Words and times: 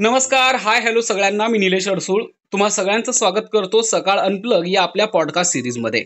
नमस्कार 0.00 0.54
hi 0.54 0.80
hello 0.80 1.00
सगळ्यांना 1.00 1.48
मी 1.48 1.58
निलेश 1.58 1.88
अडसूळ. 1.88 2.24
तुम्हा 2.52 2.68
सगळ्यांचं 2.68 3.12
स्वागत 3.12 3.44
करतो 3.52 3.82
सकाळ 3.82 4.18
अनप्लग 4.18 4.62
या 4.66 4.82
आपल्या 4.82 5.06
पॉडकास्ट 5.06 5.52
सिरीजमध्ये. 5.52 6.04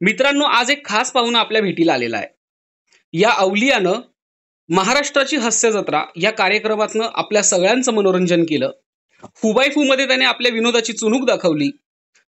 मित्रांनो 0.00 0.44
आज 0.44 0.70
एक 0.70 0.86
खास 0.86 1.12
पाहुणा 1.12 1.38
आपल्या 1.38 1.62
भेटीला 1.62 1.92
आलेला 1.92 2.16
आहे. 2.16 2.26
या 3.12 3.30
अवलियानं 3.30 3.92
महाराष्ट्राची 4.68 5.36
हास्य 5.36 5.72
जत्रा 5.72 6.02
या 6.16 6.30
कार्यक्रमातनं 6.30 7.08
आपल्या 7.14 7.42
सगळ्यांचं 7.42 7.92
मनोरंजन 7.92 8.42
केलं. 8.42 8.70
फुबाई 9.24 9.68
मध्ये 9.76 10.06
त्याने 10.06 10.24
आपल्या 10.24 10.52
विनोदाची 10.52 10.92
चुणूक 10.92 11.26
दाखवली. 11.26 11.70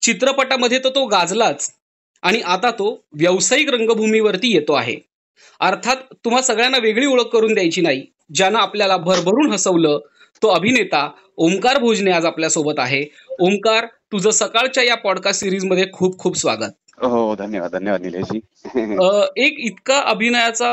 चित्रपटामध्ये 0.03 0.79
तर 0.79 0.89
तो 0.89 1.07
गाजलाच 1.07 1.71
आणि 2.23 2.41
आता 2.41 2.71
तो 2.71 3.05
व्यावसायिक 3.13 3.71
रंगभूमीवरती 3.71 4.55
येतो 4.55 4.73
आहे. 4.73 4.97
अर्थात 5.61 5.97
तुम्हा 6.25 6.43
सगळ्यांना 6.43 6.79
वेगळी 6.79 7.07
ओळख 7.07 7.25
करून 7.25 7.55
द्यायची 7.55 7.81
नाही 7.81 8.07
ज्यानं 8.35 8.59
आपल्याला 8.59 8.97
भरभरून 8.97 9.53
हसवलं 9.53 9.99
तो 10.43 10.49
अभिनेता 10.49 11.09
ओमकार 11.39 11.79
भोजने 11.79 12.11
आज 12.11 12.25
आपल्यासोबत 12.25 12.79
आहे. 12.79 13.03
ओमकार 13.41 13.87
तुझं 14.13 14.31
सकाळच्या 14.31 14.83
या 14.85 14.95
पॉडकास्ट 14.95 15.41
सिरीजमध्ये 15.41 15.85
खूप 15.93 16.19
खूप 16.19 16.37
स्वागत. 16.37 16.73
हो 16.99 17.35
धन्यवाद 17.35 17.71
धन्यवाद 17.73 18.03
निलेशजी. 18.03 18.39
एक 19.45 19.57
इतका 19.59 19.99
अभिनयाचा 20.07 20.69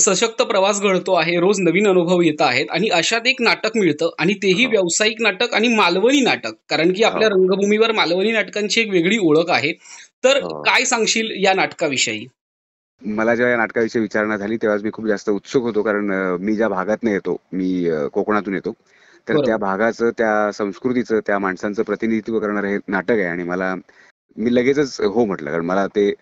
सशक्त 0.00 0.42
प्रवास 0.42 0.80
घडतो 0.80 1.14
आहे. 1.14 1.38
रोज 1.40 1.60
नवीन 1.60 1.88
अनुभव 1.88 2.20
येत 2.22 2.42
आहेत 2.42 2.70
आणि 2.70 2.88
अशात 2.88 3.26
एक 3.26 3.42
नाटक 3.42 3.76
मिळतं 3.76 4.10
आणि 4.18 4.34
तेही 4.34 4.64
हो. 4.64 4.70
व्यावसायिक 4.70 5.22
नाटक 5.22 5.54
आणि 5.54 5.68
मालवणी 5.68 6.20
नाटक. 6.20 6.52
कारण 6.68 6.92
की 6.92 7.02
आपल्या 7.02 7.28
हो. 7.28 7.34
रंगभूमीवर 7.34 7.92
मालवणी 7.92 8.32
नाटकांची 8.32 8.80
एक 8.80 8.90
वेगळी 8.90 9.18
ओळख 9.22 9.50
आहे. 9.50 9.72
तर 10.24 10.42
हो. 10.42 10.62
काय 10.62 10.84
सांगशील 10.84 11.30
या 11.44 11.54
नाटकाविषयी? 11.54 12.26
मला 13.04 13.34
जेव्हा 13.34 13.50
या 13.50 13.56
नाटकाविषयी 13.56 14.02
विचारणा 14.02 14.36
झाली 14.36 14.56
तेव्हा 14.56 14.78
मी 14.84 14.90
खूप 14.92 15.06
जास्त 15.06 15.30
उत्सुक 15.30 15.62
होतो. 15.62 15.82
कारण 15.82 16.10
मी 16.40 16.54
ज्या 16.56 16.68
भागातून 16.68 17.10
येतो 17.10 17.36
मी 17.52 17.88
कोकणातून 18.12 18.54
येतो. 18.54 18.72
तर. 19.28 19.36
त्या 19.46 19.56
भागाचं 19.56 20.10
त्या 20.18 20.50
संस्कृतीचं 20.52 21.20
त्या 21.26 21.38
माणसांचं 21.38 21.82
प्रतिनिधित्व 21.82 22.38
करणारं 22.40 22.68
हे 22.68 22.78
नाटक 22.88 23.10
आहे 23.10 23.24
आणि 23.24 23.42
मला 23.42 23.74
मी 24.36 24.54
लगेचच 24.54 25.00
हो 25.00 25.24
म्हटलं. 25.24 25.50
कारण 25.50 25.64
मला 25.64 25.86
ते 25.86 26.12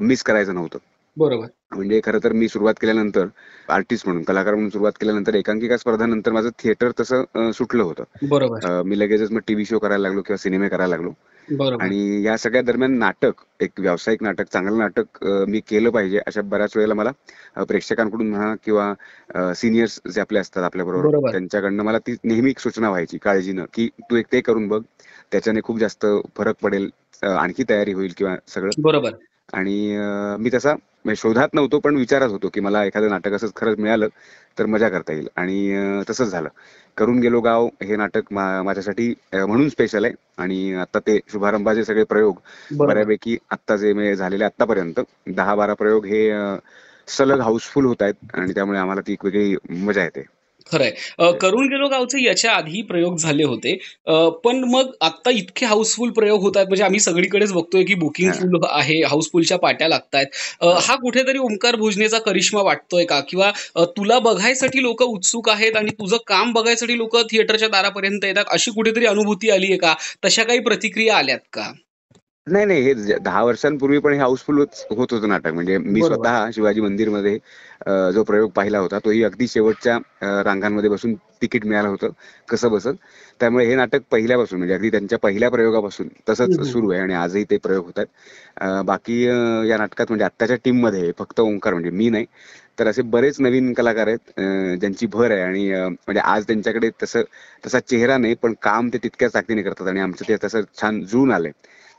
मिस 0.00 0.22
करायचं 0.22 0.54
नव्हतं. 0.54 0.78
बरोबर. 1.16 1.46
म्हणजे 1.72 2.00
खरं 2.04 2.18
तर 2.24 2.32
मी 2.32 2.48
सुरुवात 2.48 2.74
केल्यानंतर 2.80 3.26
आर्टिस्ट 3.68 4.06
म्हणून 4.06 4.22
कलाकार 4.22 4.54
म्हणून 4.54 4.70
सुरुवात 4.70 4.92
केल्यानंतर 4.92 5.34
एकांकिका 5.34 5.76
स्पर्धानंतर 5.76 6.32
माझं 6.32 6.48
थिएटर 6.58 6.90
तसं 7.00 7.50
सुटलं 7.54 7.82
होतं. 7.82 8.04
बरोबर. 8.22 8.82
मी 8.82 8.98
लगेचच 8.98 9.30
मग 9.32 9.40
टीव्ही 9.46 9.64
शो 9.64 9.78
करायला 9.78 10.02
लागलो 10.02 10.22
किंवा 10.22 10.36
सिनेमे 10.36 10.68
करायला 10.68 10.96
लागलो. 10.96 11.10
बरोबर. 11.48 11.84
आणि 11.84 12.22
या 12.24 12.36
सगळ्या 12.36 12.62
दरम्यान 12.62 12.98
नाटक 12.98 13.42
एक 13.60 13.80
व्यावसायिक 13.80 14.22
नाटक 14.22 14.48
चांगलं 14.52 14.78
नाटक 14.78 15.24
मी 15.48 15.60
केलं 15.60 15.90
पाहिजे 15.90 16.18
अशा 16.26 16.42
बऱ्याच 16.42 16.76
वेळेला 16.76 16.94
मला 16.94 17.10
प्रेक्षकांकडून 17.62 18.30
म्हणा 18.30 18.54
किंवा 18.64 19.52
सिनियर्स 19.54 20.00
जे 20.14 20.20
आपले 20.20 20.38
असतात 20.38 20.62
आपल्या 20.62 20.84
बरोबर. 20.84 21.30
त्यांच्याकडनं 21.30 21.82
मला 21.82 21.98
ती 21.98 22.16
नेहमी 22.24 22.52
सूचना 22.58 22.88
व्हायची 22.88 23.18
काळजीनं 23.18 23.64
की 23.74 23.88
तू 24.10 24.16
एक 24.16 24.26
ते 24.32 24.40
करून 24.40 24.68
बघ 24.68 24.82
त्याच्याने 25.32 25.60
खूप 25.64 25.78
जास्त 25.78 26.06
फरक 26.36 26.54
पडेल 26.62 26.90
आणखी 27.22 27.64
तयारी 27.70 27.92
होईल 27.92 28.12
किंवा 28.16 28.36
सगळं. 28.48 28.70
बरोबर. 28.78 29.10
आणि 29.52 29.96
मी 30.40 30.50
तसा 30.54 30.74
म्हणजे 31.04 31.16
शोधात 31.16 31.48
नव्हतो 31.54 31.78
पण 31.80 31.96
विचारत 31.96 32.30
होतो 32.30 32.48
की 32.54 32.60
मला 32.60 32.84
एखादं 32.84 33.08
नाटक 33.10 33.32
असंच 33.32 33.52
खरंच 33.56 33.78
मिळालं 33.78 34.08
तर 34.58 34.66
मजा 34.66 34.88
करता 34.88 35.12
येईल. 35.12 35.28
आणि 35.36 36.02
तसंच 36.10 36.28
झालं. 36.30 36.48
करून 36.96 37.18
गेलो 37.20 37.40
गाव 37.40 37.66
हे 37.82 37.96
नाटक 37.96 38.32
माझ्यासाठी 38.32 39.12
म्हणून 39.34 39.68
स्पेशल 39.68 40.04
आहे. 40.04 40.14
आणि 40.38 40.72
आता 40.76 40.98
ते 41.06 41.18
शुभारंभाचे 41.28 41.84
सगळे 41.84 42.04
प्रयोग 42.04 42.40
बऱ्यापैकी 42.78 43.36
आत्ता 43.50 43.76
जे 43.76 44.14
झालेले 44.16 44.44
आतापर्यंत 44.44 45.00
दहा 45.28 45.54
बारा 45.54 45.74
प्रयोग 45.74 46.06
हे 46.06 46.28
सलग 47.08 47.40
हाऊसफुल 47.40 47.84
होत 47.86 48.02
आहेत. 48.02 48.14
आणि 48.34 48.52
त्यामुळे 48.54 48.78
आम्हाला 48.78 49.00
ती 49.06 49.12
एक 49.12 49.24
वेगळी 49.24 49.54
मजा 49.84 50.02
येते. 50.04 50.24
खरंय. 50.66 50.90
अ, 51.18 51.30
करून 51.30 51.68
गेलो 51.68 51.88
गावचे 51.88 52.24
याच्या 52.24 52.52
आधी 52.52 52.82
प्रयोग 52.82 53.16
झाले 53.16 53.44
होते. 53.44 53.72
पण 54.44 54.64
मग 54.64 54.90
आता 55.00 55.30
इतके 55.30 55.66
हाऊसफुल 55.66 56.10
प्रयोग 56.10 56.40
होत 56.40 56.56
आहेत 56.56 56.68
म्हणजे 56.68 56.84
आम्ही 56.84 57.00
सगळीकडेच 57.00 57.52
बघतोय 57.52 57.84
की 57.84 57.94
बुकिंग 57.94 58.30
हा. 58.30 58.38
फुल 58.40 58.60
आहे 58.70 59.02
हाऊसफुलच्या 59.04 59.58
पाट्या 59.58 59.88
लागतायत. 59.88 60.26
हा. 60.64 60.96
कुठेतरी 60.96 61.38
ओंकार 61.38 61.76
भोजनेचा 61.76 62.18
करिश्मा 62.18 62.62
वाटतोय 62.62 63.04
का? 63.04 63.20
किंवा 63.20 63.50
तुला 63.78 64.18
बघायसाठी 64.18 64.82
लोक 64.82 65.02
उत्सुक 65.02 65.48
आहेत 65.50 65.76
आणि 65.76 65.90
तुझं 65.90 66.16
काम 66.26 66.52
बघायसाठी 66.52 66.98
लोक 66.98 67.16
थिएटरच्या 67.30 67.68
दारापर्यंत 67.68 68.24
येतात 68.24 68.44
अशी 68.50 68.70
कुठेतरी 68.70 69.06
अनुभूती 69.06 69.50
आली 69.50 69.66
आहे 69.66 69.76
का? 69.76 69.94
तशा 70.24 70.42
काही 70.42 70.58
प्रतिक्रिया 70.58 71.16
आल्यात 71.16 71.38
का? 71.52 71.72
नाही 72.50 72.64
नाही 72.66 72.82
हे 72.82 73.18
दहा 73.18 73.42
वर्षांपूर्वी 73.44 73.98
पण 74.00 74.12
हे 74.12 74.18
हाऊसफुल 74.18 74.58
होत 74.58 75.12
होतं 75.12 75.28
नाटक 75.28 75.52
म्हणजे 75.52 75.76
मी. 75.78 76.00
स्वतः 76.02 76.50
शिवाजी 76.50 76.80
मंदिरमध्ये 76.80 77.38
जो 78.12 78.22
प्रयोग 78.24 78.50
पाहिला 78.52 78.78
होता 78.78 78.98
तोही 79.04 79.22
अगदी 79.24 79.46
शेवटच्या 79.48 79.96
रांगांमध्ये 80.42 80.90
बसून 80.90 81.14
तिकीट 81.42 81.66
मिळालं 81.66 81.88
होतं 81.88 82.08
कसं 82.48 82.70
बसत 82.70 82.94
त्यामुळे 83.40 83.64
हे 83.66 83.74
नाटक 83.74 84.00
पहिल्यापासून 84.10 84.58
म्हणजे 84.58 84.74
अगदी 84.74 84.90
त्यांच्या 84.90 85.18
पहिल्या 85.18 85.50
प्रयोगापासून 85.50 86.08
तसंच. 86.28 86.58
सुरू 86.62 86.90
आहे 86.90 87.00
आणि 87.00 87.14
आजही 87.14 87.44
ते 87.44 87.56
प्रयोग 87.58 87.84
होत 87.86 87.98
आहेत 87.98 88.82
बाकी 88.84 89.22
या 89.68 89.76
नाटकात 89.78 90.06
म्हणजे 90.08 90.24
आत्ताच्या 90.24 90.56
टीममध्ये 90.64 91.10
फक्त 91.18 91.40
ओंकार 91.40 91.72
म्हणजे 91.72 91.90
मी 91.92 92.08
नाही 92.10 92.26
तर 92.78 92.86
असे 92.86 93.02
बरेच 93.04 93.40
नवीन 93.40 93.72
कलाकार 93.74 94.06
आहेत 94.08 94.40
ज्यांची 94.80 95.06
भर 95.08 95.30
आहे 95.30 95.40
आणि 95.42 95.68
म्हणजे 95.72 96.20
आज 96.22 96.46
त्यांच्याकडे 96.46 96.90
तसं 97.02 97.22
तसा 97.64 97.78
चेहरा 97.80 98.16
नाही 98.18 98.34
पण 98.42 98.54
काम 98.62 98.88
ते 98.88 98.98
तितक्याच 98.98 99.34
ताकदीने 99.34 99.62
करतात 99.62 99.88
आणि 99.88 100.00
आमचं 100.00 100.28
ते 100.28 100.36
तसं 100.44 100.60
छान 100.74 101.00
जुळून 101.02 101.32
आलंय 101.32 101.50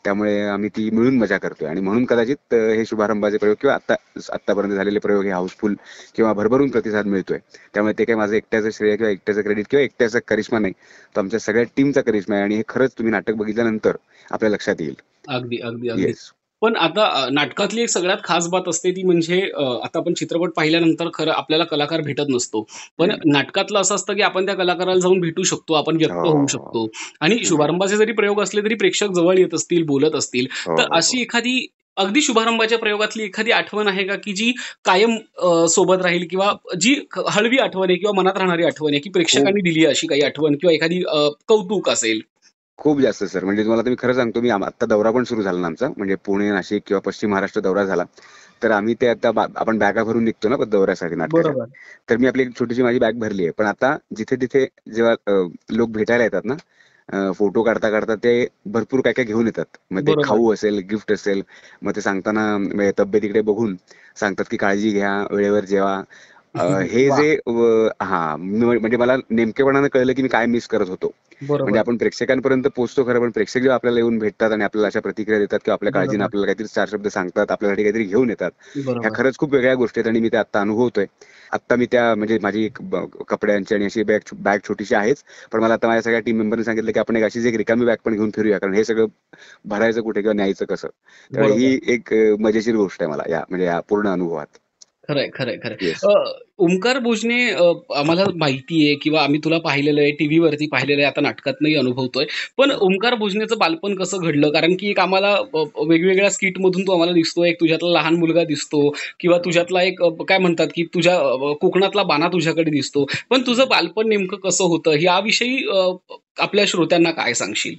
त्यामुळे 0.05 0.39
आम्ही 0.41 0.69
ती 0.69 0.89
मिळून 0.89 1.17
मजा 1.17 1.37
करतोय. 1.37 1.67
आणि 1.69 1.81
म्हणून 1.81 2.05
कदाचित 2.05 2.53
हे 2.53 2.85
शुभारंभाचे 2.85 3.37
प्रयोग 3.37 3.55
किंवा 3.61 3.75
आता 3.75 3.95
आतापर्यंत 4.33 4.73
झालेले 4.73 4.99
प्रयोग 4.99 5.23
हे 5.23 5.29
हाऊसफुल 5.29 5.75
किंवा 6.15 6.33
भरभरून 6.33 6.69
प्रतिसाद 6.69 7.05
मिळतोय. 7.05 7.37
त्यामुळे 7.73 7.93
ते 7.99 8.05
काही 8.05 8.17
माझं 8.17 8.35
एकट्याचं 8.35 8.69
श्रेय 8.69 8.95
किंवा 8.95 9.11
एकट्याचं 9.11 9.41
क्रेडिट 9.41 9.65
किंवा 9.69 9.83
एकट्याचा 9.83 10.19
करिश्मा 10.27 10.59
नाही. 10.59 10.73
तर 11.15 11.19
आमच्या 11.19 11.39
सगळ्या 11.39 11.63
टीमचा 11.77 12.01
करिश्मा 12.01 12.35
आहे 12.35 12.43
आणि 12.43 12.55
हे 12.55 12.63
खरंच 12.67 12.91
तुम्ही 12.91 13.11
नाटक 13.11 13.33
बघितल्यानंतर 13.33 13.95
आपल्या 14.31 14.51
लक्षात 14.51 14.75
येईल. 14.79 14.95
अगदी 15.27 15.57
अगदी 15.57 15.89
अगदी. 15.89 16.03
येस 16.03 16.31
पण 16.61 16.75
आता 16.75 17.27
नाटकातली 17.31 17.81
एक 17.81 17.89
सगळ्यात 17.89 18.17
खास 18.23 18.47
बात 18.47 18.67
असते 18.67 18.91
ती 18.91 19.03
म्हणजे 19.03 19.41
आता 19.41 19.99
आपण 19.99 20.13
चित्रपट 20.13 20.51
पाहिल्यानंतर 20.55 21.09
खरं 21.13 21.31
आपल्याला 21.31 21.63
कलाकार 21.63 22.01
भेटत 22.01 22.29
नसतो. 22.29 22.61
पण 22.99 23.11
नाटकातलं 23.25 23.79
असं 23.79 23.95
असतं 23.95 24.13
की 24.13 24.21
आपण 24.21 24.45
त्या 24.45 24.55
कलाकाराला 24.55 24.99
जाऊन 24.99 25.19
भेटू 25.19 25.43
शकतो 25.43 25.73
आपण 25.73 25.97
व्यक्त 25.97 26.13
हो. 26.13 26.29
होऊ 26.29 26.45
शकतो. 26.47 26.87
आणि 27.21 27.37
शुभारंभाचे 27.45 27.97
जरी 27.97 28.11
प्रयोग 28.11 28.41
असले 28.41 28.61
तरी 28.61 28.75
प्रेक्षक 28.75 29.11
जवळ 29.15 29.37
येत 29.37 29.53
असतील 29.53 29.83
बोलत 29.83 30.15
असतील. 30.15 30.45
हो, 30.67 30.77
तर 30.77 30.83
हो, 30.83 30.95
अशी 30.95 31.21
एखादी 31.21 31.65
अगदी 31.97 32.21
शुभारंभाच्या 32.21 32.77
प्रयोगातली 32.77 33.23
एखादी 33.23 33.51
आठवण 33.51 33.87
आहे 33.87 34.03
का? 34.03 34.15
की 34.15 34.33
जी 34.33 34.51
कायम 34.85 35.17
सोबत 35.69 36.01
राहील 36.01 36.25
किंवा 36.29 36.51
जी 36.79 36.95
हळवी 37.29 37.57
आठवण 37.57 37.89
आहे 37.89 37.97
किंवा 37.97 38.13
मनात 38.21 38.37
राहणारी 38.37 38.63
आठवण 38.63 38.93
आहे 38.93 38.99
की 38.99 39.09
प्रेक्षकांनी 39.09 39.61
दिली 39.61 39.85
अशी 39.85 40.07
काही 40.07 40.21
आठवण 40.21 40.55
किंवा 40.55 40.73
एखादी 40.73 41.01
कौतुक 41.47 41.89
असेल? 41.89 42.21
खूप 42.79 42.99
जास्त 42.99 43.23
सर. 43.25 43.43
म्हणजे 43.45 43.63
तुम्हाला 43.63 43.83
मी 43.85 43.95
खरं 43.99 44.13
सांगतो 44.13 44.41
मी 44.41 44.49
आम- 44.49 44.63
आता 44.65 44.85
दौरा 44.87 45.11
पण 45.11 45.23
सुरू 45.23 45.41
झाला 45.43 45.59
ना 45.59 45.67
आमचा. 45.67 45.87
म्हणजे 45.89 46.15
पुणे 46.25 46.49
नाशिक 46.51 46.83
किंवा 46.87 47.01
पश्चिम 47.01 47.29
महाराष्ट्र 47.31 47.61
दौरा 47.61 47.83
झाला. 47.85 48.03
तर 48.61 48.71
आम्ही 48.71 48.93
ते 48.95 49.07
आता 49.07 49.29
आपण 49.55 49.77
बॅगा 49.79 50.03
भरून 50.03 50.23
निघतो 50.23 50.49
ना 50.49 50.63
दौऱ्यासाठी 50.65 51.15
नाटकाच्या. 51.15 51.53
तर 52.09 52.17
मी 52.17 52.27
आपली 52.27 52.41
एक 52.43 52.57
छोटीशी 52.59 52.83
माझी 52.83 52.99
बॅग 52.99 53.19
भरली 53.19 53.43
आहे. 53.43 53.51
पण 53.51 53.65
आता 53.65 53.95
जिथे 54.15 54.35
तिथे 54.41 54.65
जेव्हा 54.93 55.13
लोक 55.71 55.89
भेटायला 55.91 56.23
येतात 56.23 56.45
ना 56.45 56.55
फोटो 57.33 57.63
काढता 57.63 57.89
काढता 57.89 58.15
ते 58.15 58.33
भरपूर 58.67 59.01
काय 59.01 59.13
काय 59.13 59.25
घेऊन 59.25 59.45
येतात. 59.45 59.65
मग 59.91 60.01
ते. 60.01 60.13
खाऊ 60.21 60.53
असेल 60.53 60.79
गिफ्ट 60.89 61.11
असेल 61.11 61.41
मग 61.81 61.95
ते 61.95 62.01
सांगताना 62.01 62.45
म्हणजे 62.57 62.91
तब्येतीकडे 62.99 63.41
बघून 63.43 63.75
सांगतात 64.17 64.45
की 64.51 64.57
काळजी 64.57 64.91
घ्या 64.91 65.17
वेळेवर 65.31 65.65
जेवा. 65.65 66.01
हे. 66.83 67.09
जे 67.11 67.33
हा 68.01 68.35
म्हणजे 68.37 68.97
मला 68.97 69.15
नेमकेपणानं 69.29 69.87
कळलं 69.87 70.13
की 70.13 70.21
मी 70.21 70.27
काय 70.29 70.45
मिस 70.47 70.67
करत 70.67 70.89
होतो. 70.89 71.11
म्हणजे 71.41 71.79
आपण 71.79 71.97
प्रेक्षकांपर्यंत 71.97 72.63
पोहोचतो 72.67 73.03
खरं 73.05 73.19
पण 73.19 73.31
प्रेक्षक 73.31 73.59
जेव्हा 73.59 73.75
आपल्याला 73.75 73.99
येऊन 73.99 74.17
भेटतात 74.19 74.51
आणि 74.51 74.63
आपल्याला 74.63 74.87
अशा 74.87 74.99
प्रतिक्रिया 74.99 75.39
देतात 75.39 75.59
किंवा 75.59 75.73
आपल्या 75.73 75.91
काळजीने. 75.93 76.23
आपल्याला 76.23 76.45
काहीतरी 76.45 76.67
चार 76.67 76.87
शब्द 76.91 77.07
सांगतात 77.07 77.51
आपल्यासाठी 77.51 77.83
काहीतरी 77.83 78.03
घेऊन 78.03 78.29
येतात 78.29 78.51
ह्या 78.77 79.09
खरंच 79.15 79.37
खूप 79.37 79.53
वेगळ्या 79.53 79.75
गोष्टी 79.75 79.99
आहेत 79.99 80.09
आणि 80.09 80.19
मी 80.19 80.29
ते 80.29 80.37
आता 80.37 80.61
अनुभवतोय. 80.61 81.05
आता 81.51 81.75
मी 81.75 81.85
त्या 81.91 82.03
म्हणजे 82.15 82.37
माझी 82.41 82.67
कपड्यांची 83.29 83.75
आणि 83.75 83.85
अशी 83.85 84.03
बॅग 84.03 84.33
बॅग 84.39 84.59
छोटीशी 84.67 84.95
आहेच 84.95 85.23
पण 85.51 85.59
मला 85.59 85.73
आता 85.73 85.87
माझ्या 85.87 86.01
सगळ्या 86.01 86.19
टीम 86.19 86.37
मेंबरने 86.37 86.63
सांगितलं 86.63 86.91
की 86.91 86.99
आपण 86.99 87.15
एक 87.15 87.23
अशीच 87.23 87.45
एक 87.45 87.55
रिकामी 87.55 87.85
बॅग 87.85 87.97
पण 88.05 88.13
घेऊन 88.13 88.31
फिरूया 88.31 88.57
कारण 88.57 88.73
हे 88.73 88.83
सगळं 88.83 89.05
भरायचं 89.65 90.01
कुठे 90.01 90.21
किंवा 90.21 90.33
न्यायचं 90.33 90.65
कसं? 90.65 90.87
बरोबर. 91.31 91.51
ही 91.51 91.79
एक 91.87 92.13
मजेशीर 92.39 92.75
गोष्ट 92.75 93.01
आहे 93.01 93.11
मला 93.11 93.23
या 93.29 93.43
म्हणजे 93.49 93.65
या 93.65 93.79
पूर्ण 93.79 94.07
अनुभवात. 94.07 94.57
खरंय 95.09 95.27
खरंय 95.33 95.55
खरंय. 95.57 95.77
येस 95.81 96.03
अ, 96.05 96.13
ओंकार 96.59 96.97
भोजने 96.99 97.37
अ, 97.51 97.63
आम्हाला 97.95 98.23
माहिती 98.35 98.85
आहे 98.85 98.95
किंवा 98.95 99.21
आम्ही 99.23 99.39
तुला 99.43 99.57
पाहिलेलं 99.59 100.01
आहे 100.01 100.11
टीव्ही 100.11 100.37
वरती 100.39 100.67
पाहिलेलं 100.67 101.01
आहे 101.01 101.07
आता 101.07 101.21
नाटकातनंही 101.21 101.75
अनुभवतोय. 101.75 102.25
पण 102.57 102.71
ओंकार 102.79 103.15
भोजनेचं 103.15 103.57
बालपण 103.57 103.95
कसं 103.95 104.21
घडलं? 104.21 104.49
कारण 104.51 104.75
की 104.75 104.89
एक 104.89 104.99
आम्हाला 104.99 105.31
अ, 105.33 105.63
वेगवेगळ्या 105.83 106.29
स्किट 106.29 106.59
मधून 106.61 106.83
तू 106.87 106.91
आम्हाला 106.91 107.13
दिसतो 107.13 107.43
एक 107.45 107.59
तुझ्यातला 107.59 107.89
लहान 107.91 108.15
मुलगा 108.15 108.43
दिसतो 108.45 108.87
किंवा 109.19 109.37
तुझ्यातला 109.45 109.81
एक 109.83 110.01
अ, 110.03 110.09
काय 110.27 110.37
म्हणतात 110.37 110.67
की 110.75 110.83
तुझ्या 110.93 111.15
अ, 111.17 111.53
कोकणातला 111.61 112.03
बाणा 112.03 112.27
तुझ्याकडे 112.27 112.71
दिसतो. 112.71 113.05
पण 113.29 113.41
तुझं 113.41 113.67
बालपण 113.69 114.07
नेमकं 114.09 114.37
कसं 114.39 114.63
होतं? 114.65 114.97
याविषयी 115.01 115.63
अ, 115.69 115.89
आपल्या 116.39 116.65
श्रोत्यांना 116.67 117.11
काय 117.11 117.33
सांगशील? 117.33 117.75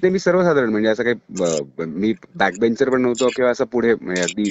ते 0.00 0.08
मी 0.10 0.18
सर्वसाधारण 0.18 0.70
म्हणजे 0.70 0.88
असं 0.88 1.04
काही 1.04 1.84
मी 1.88 2.12
बॅकबेंचर 2.34 2.90
पण 2.90 3.02
नव्हतो 3.02 3.30
किंवा 3.30 3.50
असं 3.50 3.64
पुढे 3.66 3.94
म्हणजे 3.94 4.22
अगदी 4.22 4.50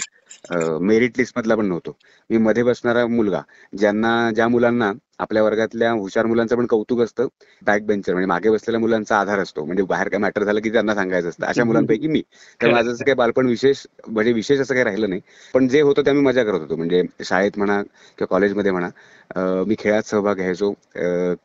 मेरिट 0.81 1.17
लिस्ट 1.17 1.37
मधला 1.37 1.55
पण 1.55 1.65
नव्हतो. 1.65 1.95
मी 2.29 2.37
मध्ये 2.39 2.63
बसणारा 2.63 3.05
मुलगा 3.07 3.41
ज्यांना 3.73 4.09
ज्या 4.31 4.47
मुलांना 4.47 4.91
आपल्या 5.19 5.43
वर्गातल्या 5.43 5.91
हुशार 5.93 6.25
मुलांचं 6.25 6.55
पण 6.55 6.65
कौतुक 6.67 7.01
असतं 7.01 7.27
बॅक 7.61 7.83
बेंचर 7.83 8.13
म्हणजे 8.13 8.27
मागे 8.27 8.49
बसलेल्या 8.49 8.79
मुलांचा 8.79 9.19
आधार 9.19 9.39
असतो. 9.39 9.65
म्हणजे 9.65 9.83
बाहेर 9.85 10.07
काय 10.09 10.19
मॅटर 10.19 10.43
झालं 10.43 10.61
की 10.61 10.71
त्यांना 10.71 10.95
सांगायचं 10.95 11.29
असतं. 11.29 11.45
अशा 11.47 11.63
मुलांपैकी 11.63 12.07
मी. 12.07 12.21
तर 12.61 12.67
माझं 12.67 12.91
असं 12.91 13.03
काही 13.03 13.15
बालपण 13.15 13.47
विशेष 13.47 13.85
म्हणजे 14.07 14.31
विशेष 14.33 14.59
असं 14.59 14.73
काही 14.73 14.83
राहिलं 14.85 15.09
नाही. 15.09 15.21
पण 15.53 15.67
जे 15.67 15.81
होतं 15.81 16.05
ते 16.05 16.09
आम्ही 16.09 16.23
मजा 16.23 16.43
करत 16.43 16.59
होतो. 16.59 16.75
म्हणजे 16.75 17.01
शाळेत 17.21 17.57
म्हणा 17.57 17.81
किंवा 17.83 18.25
कॉलेजमध्ये 18.27 18.71
म्हणा 18.71 19.63
मी 19.65 19.75
खेळात 19.79 20.03
सहभाग 20.03 20.35
घ्यायचो. 20.35 20.73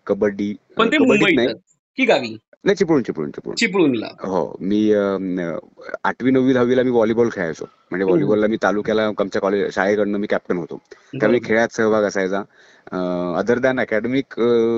कबड्डी 0.06 0.54
पण 0.76 0.88
ते 0.88 0.98
कबड्डीत 0.98 1.36
नाही. 1.36 1.48
की 1.98 2.04
गावी? 2.04 2.36
नाही 2.64 2.76
चिपळूण 2.76 3.02
चिपळूण 3.02 3.30
चिपळूण. 3.30 3.54
चिपळूणला. 3.56 4.08
हो 4.22 4.40
मी 4.60 4.80
आठवी 6.04 6.30
नववी 6.30 6.52
दहावीला 6.54 6.82
मी 6.82 6.90
व्हॉलीबॉल 6.90 7.28
खेळायचो. 7.32 7.64
म्हणजे 7.90 8.04
व्हॉलीबॉलला 8.04 8.46
मी 8.46 8.56
तालुक्याला 8.62 9.06
आमच्या 9.18 9.40
कॉलेज 9.42 9.74
शाळेकडनं 9.74 10.18
मी 10.18 10.26
कॅप्टन 10.30 10.56
होतो. 10.58 10.80
त्यामुळे. 11.12 11.38
खेळात 11.44 11.74
सहभाग 11.76 12.04
असायचा. 12.04 12.42
अदर 13.38 13.58
दॅन 13.58 13.80
अकॅडमिक 13.80 14.34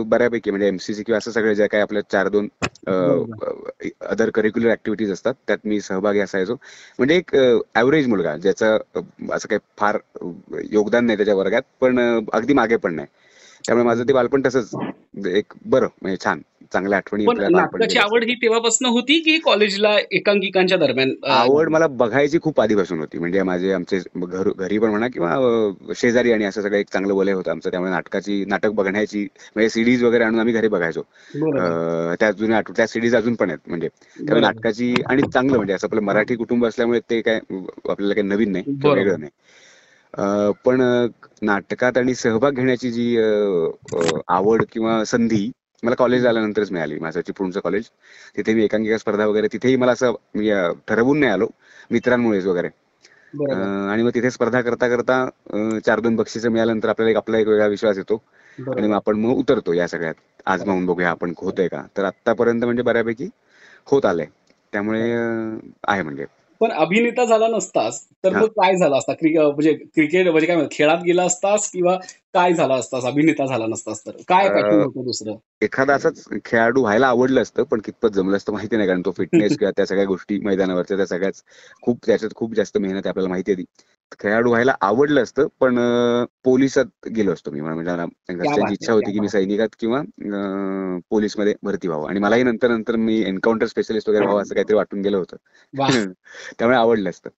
बऱ्यापैकी 0.08 0.50
म्हणजे 0.50 0.67
एमसीसी 0.69 1.02
किंवा 1.02 1.19
असं 1.19 1.31
सगळे 1.31 1.55
जे 1.55 1.67
काही 1.67 1.82
आपल्या 1.82 2.02
चार 2.11 2.29
दोन 2.29 2.49
अदर 2.87 4.31
करिक्युलर 4.34 4.70
ऍक्टिव्हिटीज 4.73 5.11
असतात 5.12 5.34
त्यात 5.46 5.58
मी 5.64 5.81
सहभागी 5.81 6.20
असायचो. 6.20 6.55
म्हणजे 6.99 7.17
एक 7.17 7.34
ऍव्हरेज 7.76 8.06
मुलगा 8.08 8.37
ज्याचं 8.37 8.79
असं 9.32 9.49
काही 9.49 9.58
फार 9.79 9.99
योगदान 10.70 11.06
नाही 11.06 11.17
त्याच्या 11.17 11.34
वर्गात 11.34 11.62
पण 11.81 11.99
अगदी 12.32 12.52
मागे 12.55 12.76
पण 12.76 12.94
नाही. 12.94 13.06
त्यामुळे 13.67 13.85
माझं 13.87 14.09
ते 14.09 14.12
बालपण 14.12 14.43
तसंच. 14.47 14.70
एक 15.29 15.53
बरं 15.67 15.88
म्हणजे 16.03 16.25
छान. 16.25 16.41
चांगल्या 16.73 16.99
आठवणी 16.99 17.25
नाटकाची. 17.26 17.99
आवड 17.99 18.25
ही 18.25 18.35
तेव्हापासून 18.35 18.88
होती 18.88 19.19
की 19.20 19.38
कॉलेजला 19.38 19.97
एकांकिकांच्या 20.11 20.76
दरम्यान 20.79 21.12
आवड 21.31 21.69
मला 21.69 21.87
बघायची 21.87 22.38
खूप 22.43 22.61
आधीपासून 22.61 22.99
होती. 23.00 23.19
म्हणजे 23.19 23.43
माझे 23.43 23.73
आमचे 23.73 23.99
घर 24.19 24.49
घरी 24.59 24.79
पण 24.79 24.91
म्हणा 24.91 25.09
किंवा 25.09 25.94
शेजारी 25.97 26.32
आणि 26.32 26.44
असं 26.44 26.62
सगळं 26.62 26.76
एक 26.76 26.87
चांगलं 26.93 27.14
वलय 27.14 27.32
होतं 27.32 27.50
आमचं. 27.50 27.70
त्यामुळे 27.70 27.91
नाटकाची 27.93 28.44
नाटक 28.49 28.73
बघण्याची 28.73 29.23
म्हणजे 29.56 29.69
सिडीज 29.70 30.05
वगैरे 30.05 30.25
आणून 30.25 30.41
आम्ही 30.41 30.55
घरी 30.55 30.69
बघायचो. 30.69 31.03
त्या 32.20 32.31
जुन्या 32.31 32.58
आठवण 32.58 32.76
त्या 32.76 32.87
सिडीज 32.87 33.17
अजून 33.17 33.35
पण 33.35 33.49
आहेत. 33.49 33.58
म्हणजे 33.67 33.88
त्यामुळे. 33.88 34.41
नाटकाची 34.41 34.94
आणि 35.06 35.23
चांगलं 35.35 35.56
म्हणजे 35.56 35.75
असं 35.75 35.87
आपलं 35.87 36.03
मराठी 36.03 36.37
कुटुंब 36.37 36.67
असल्यामुळे 36.67 37.00
ते 37.11 37.20
काय 37.20 37.41
आपल्याला 37.88 38.15
काही 38.15 38.26
नवीन 38.26 38.53
नाही. 38.53 38.65
वेगळं 38.85 39.20
नाही. 39.20 39.31
पण 40.64 40.81
नाटकात 41.43 41.99
आणि 41.99 42.14
सहभाग 42.14 42.55
घेण्याची 42.55 42.91
जी 42.93 43.17
आवड 44.29 44.64
किंवा 44.67 45.03
संधी 45.06 45.50
मला 45.82 45.94
कॉलेज 45.97 46.26
आल्यानंतरच 46.26 46.70
मिळाली 46.73 46.99
माझं 46.99 47.20
चिपळूणचं 47.23 47.61
कॉलेज 47.61 47.88
तिथे 48.37 48.55
मी 48.55 48.64
एकांकिका 48.64 48.99
स्पर्धा 48.99 49.26
वगैरे 49.26 49.49
तिथेही 49.53 49.76
मला 49.76 49.93
असं 49.93 50.12
मी 50.32 50.50
ठरवून 50.88 51.20
नाही 51.20 51.32
आलो 51.32 51.47
मित्रांमुळेच 51.91 52.47
वगैरे. 52.47 52.69
आणि 53.91 54.03
मग 54.03 54.11
तिथे 54.14 54.31
स्पर्धा 54.31 54.61
करता 54.62 54.88
करता 54.88 55.79
चार 55.81 56.00
दोन 56.00 56.17
बक्षिसं 56.17 56.50
मिळाल्यानंतर 56.50 56.88
आपल्याला 56.88 57.11
एक 57.11 57.17
आपला 57.19 57.38
एक 57.38 57.47
वेगळा 57.49 57.67
विश्वास 57.69 57.97
येतो. 57.99 58.23
आणि 58.73 58.87
मग 58.87 58.94
आपण 58.94 59.17
मग 59.17 59.37
उतरतो 59.37 59.73
या 59.75 59.87
सगळ्यात. 59.88 60.15
आजमावून 60.47 60.87
बघूया 60.87 61.11
आपण 61.11 61.32
होतंय 61.38 61.69
का? 61.69 61.82
तर 61.97 62.05
आतापर्यंत 62.05 62.65
म्हणजे 62.65 62.82
बऱ्यापैकी 62.82 63.29
होत 63.87 64.06
आलंय. 64.06 64.26
त्यामुळे 64.73 65.00
आहे 65.85 66.03
म्हणजे. 66.03 66.26
पण 66.62 66.73
अभिनेता 66.73 67.25
झाला 67.25 67.47
नसतास 67.49 68.06
तर. 68.25 68.32
मग 68.32 68.47
काय 68.47 68.76
झालं 68.76 68.97
असता? 68.97 69.12
क्रिकेट 69.12 69.41
म्हणजे 69.41 69.73
क्रिकेट 69.75 70.29
म्हणजे 70.29 70.47
काय 70.47 70.67
खेळात 70.73 71.03
गेला 71.03 71.23
असतास 71.23 71.70
किंवा 71.70 71.97
काय 72.35 72.53
झाला 72.53 72.75
असतास? 72.75 73.05
अभिनेता 73.05 73.47
झाला 73.47 73.67
नसतास 73.67 74.06
तर. 74.06 74.11
काय 74.29 74.49
अ, 74.49 74.53
पॅटर्न 74.53 74.82
होतं 74.82 75.05
दुसरं? 75.05 75.35
एखादा 75.62 75.94
असाच 75.94 76.29
खेळाडू 76.44 76.81
व्हायला 76.81 77.06
आवडलं 77.06 77.43
असतं 77.43 77.62
पण 77.62 77.81
कितपत 77.81 78.09
जमलं 78.09 78.37
असतं 78.37 78.53
माहिती 78.53 78.76
नाही 78.76 78.88
कारण 78.88 79.03
तो 79.05 79.11
फिटनेस 79.19 79.59
किंवा 79.59 79.70
त्या 79.70 79.87
सगळ्या 79.87 80.05
गोष्टी 80.05 80.38
मैदानावरच्या 80.38 80.97
त्या 80.97 81.06
सगळ्याच 81.06 81.43
खूप 81.82 81.99
त्याच्यात 82.06 82.31
खूप 82.35 82.55
जास्त 82.55 82.79
मेहनत 82.79 83.06
आपल्याला 83.06 83.29
माहिती 83.29 83.53
आहे 83.53 83.65
खेळाडू 84.20 84.49
व्हायला 84.49 84.75
आवडलं 84.81 85.23
असतं 85.23 85.47
पण 85.61 85.79
पोलिसात 86.44 87.09
गेलो 87.17 87.32
असतो 87.32 87.50
मी. 87.50 87.61
म्हणजे 87.61 88.73
इच्छा 88.73 88.93
होती 88.93 89.12
की 89.12 89.20
मी. 89.20 89.29
सैनिकात 89.29 89.69
किंवा 89.81 90.03
पोलीसमध्ये 91.11 91.55
भरती 91.62 91.88
व्हावं. 91.88 92.09
आणि 92.09 92.20
मलाही 92.20 92.43
नंतर 92.43 92.69
नंतर 92.69 92.97
मी 92.97 93.23
एन्काउंटर 93.23 93.67
स्पेशलिस्ट 93.67 94.09
वगैरे 94.09 94.25
व्हावं 94.25 94.43
असं 94.43 94.55
काहीतरी 94.55 94.76
वाटून 94.76 95.00
गेलं 95.00 95.17
होतं. 95.17 95.37
त्यामुळे 96.59 96.76
आवडलं 96.76 97.11
असतं. 97.11 97.31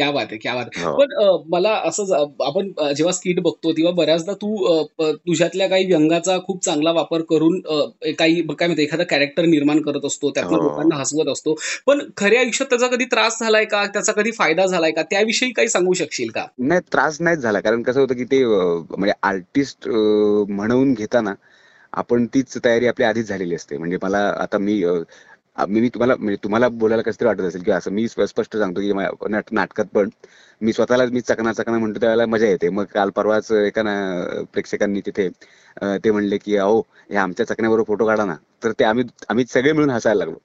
क्या 0.00 0.10
बात 0.10 0.26
आहे 0.26 0.36
क्या 0.38 0.54
बात 0.54 0.66
आहे 0.76 0.84
हो. 0.84 0.96
पण 0.96 1.48
मला 1.48 1.70
असं 1.86 2.12
आपण 2.40 2.70
जेव्हा 2.96 3.12
स्किट 3.12 3.40
बघतो 3.42 3.72
तेव्हा 3.72 3.92
बऱ्याचदा 3.94 4.32
तू 4.34 4.82
तुझ्यातल्या 5.00 5.68
काही 5.68 5.86
व्यंगाचा 5.86 6.38
खूप 6.38 6.64
चांगला 6.64 6.92
वापर 6.92 7.22
करून 7.30 7.60
काही 8.18 8.40
काय 8.42 8.66
म्हणते 8.66 8.82
एखादा 8.82 9.04
कॅरेक्टर 9.04 9.44
निर्माण 9.46 9.80
करत 9.82 10.04
असतो 10.04 10.30
त्यातनं 10.30 10.56
हो. 10.56 10.62
लोकांना 10.62 10.96
हसवत 10.96 11.28
असतो. 11.32 11.54
पण 11.86 12.00
खऱ्या 12.16 12.40
आयुष्यात 12.40 12.70
त्याचा 12.70 12.86
कधी 12.86 13.04
त्रास 13.04 13.38
झालाय 13.40 13.64
का? 13.64 13.84
त्याचा 13.86 14.12
कधी 14.12 14.30
फायदा 14.30 14.66
झालाय 14.66 14.90
का? 14.90 15.02
त्याविषयी 15.10 15.50
काही 15.52 15.68
सांगू 15.68 15.92
शकशील 15.94 16.30
का? 16.30 16.46
नाही 16.60 16.80
त्रास 16.92 17.20
नाहीच 17.20 17.38
झाला. 17.38 17.60
कारण 17.60 17.82
कसं 17.82 18.00
होतं 18.00 18.14
की 18.14 18.24
ते 18.24 18.44
म्हणजे 18.44 19.12
आर्टिस्ट 19.22 19.88
म्हणून 19.88 20.92
घेताना 20.94 21.34
आपण 21.92 22.26
तीच 22.34 22.56
तयारी 22.64 22.86
आपली 22.86 23.04
आधीच 23.04 23.28
झालेली 23.28 23.54
असते. 23.54 23.76
म्हणजे 23.78 23.98
मला 24.02 24.18
आता 24.38 24.58
मी 24.58 24.82
मी 25.68 25.80
मी 25.80 25.88
तुम्हाला 25.88 26.14
म्हणजे 26.16 26.36
तुम्हाला 26.44 26.68
बोलायला 26.70 27.02
कसं 27.02 27.20
तरी 27.20 27.26
वाटत 27.26 27.40
असेल 27.42 27.62
की 27.62 27.70
असं 27.70 27.92
मी 27.92 28.06
स्प- 28.08 28.24
स्पष्ट 28.26 28.56
सांगतो 28.56 28.80
की 28.80 28.92
नाटकात 29.52 29.84
पण 29.94 30.08
मी 30.60 30.72
स्वतःलाच 30.72 31.10
मी 31.12 31.20
चकना 31.20 31.52
चकना 31.52 31.78
म्हणतो 31.78 32.00
त्यावेळेला 32.00 32.26
मजा 32.26 32.46
येते. 32.46 32.68
मग 32.70 32.84
काल 32.94 33.10
परवाच 33.10 33.50
एका 33.52 33.82
ना- 33.82 34.44
प्रेक्षकांनी 34.52 35.00
तिथे 35.06 35.28
ते 36.04 36.10
म्हणले 36.10 36.38
की 36.38 36.56
अहो 36.56 36.80
हे 37.10 37.16
आमच्या 37.16 37.46
चकण्याबरोबर 37.46 37.86
फोटो 37.86 38.06
काढा 38.06 38.24
ना. 38.24 38.34
तर 38.64 38.72
ते 38.78 38.84
आम्ही 38.84 39.04
आम्ही 39.28 39.44
सगळे 39.48 39.72
मिळून 39.72 39.90
हसायला 39.90 40.18
लागलो. 40.18 40.38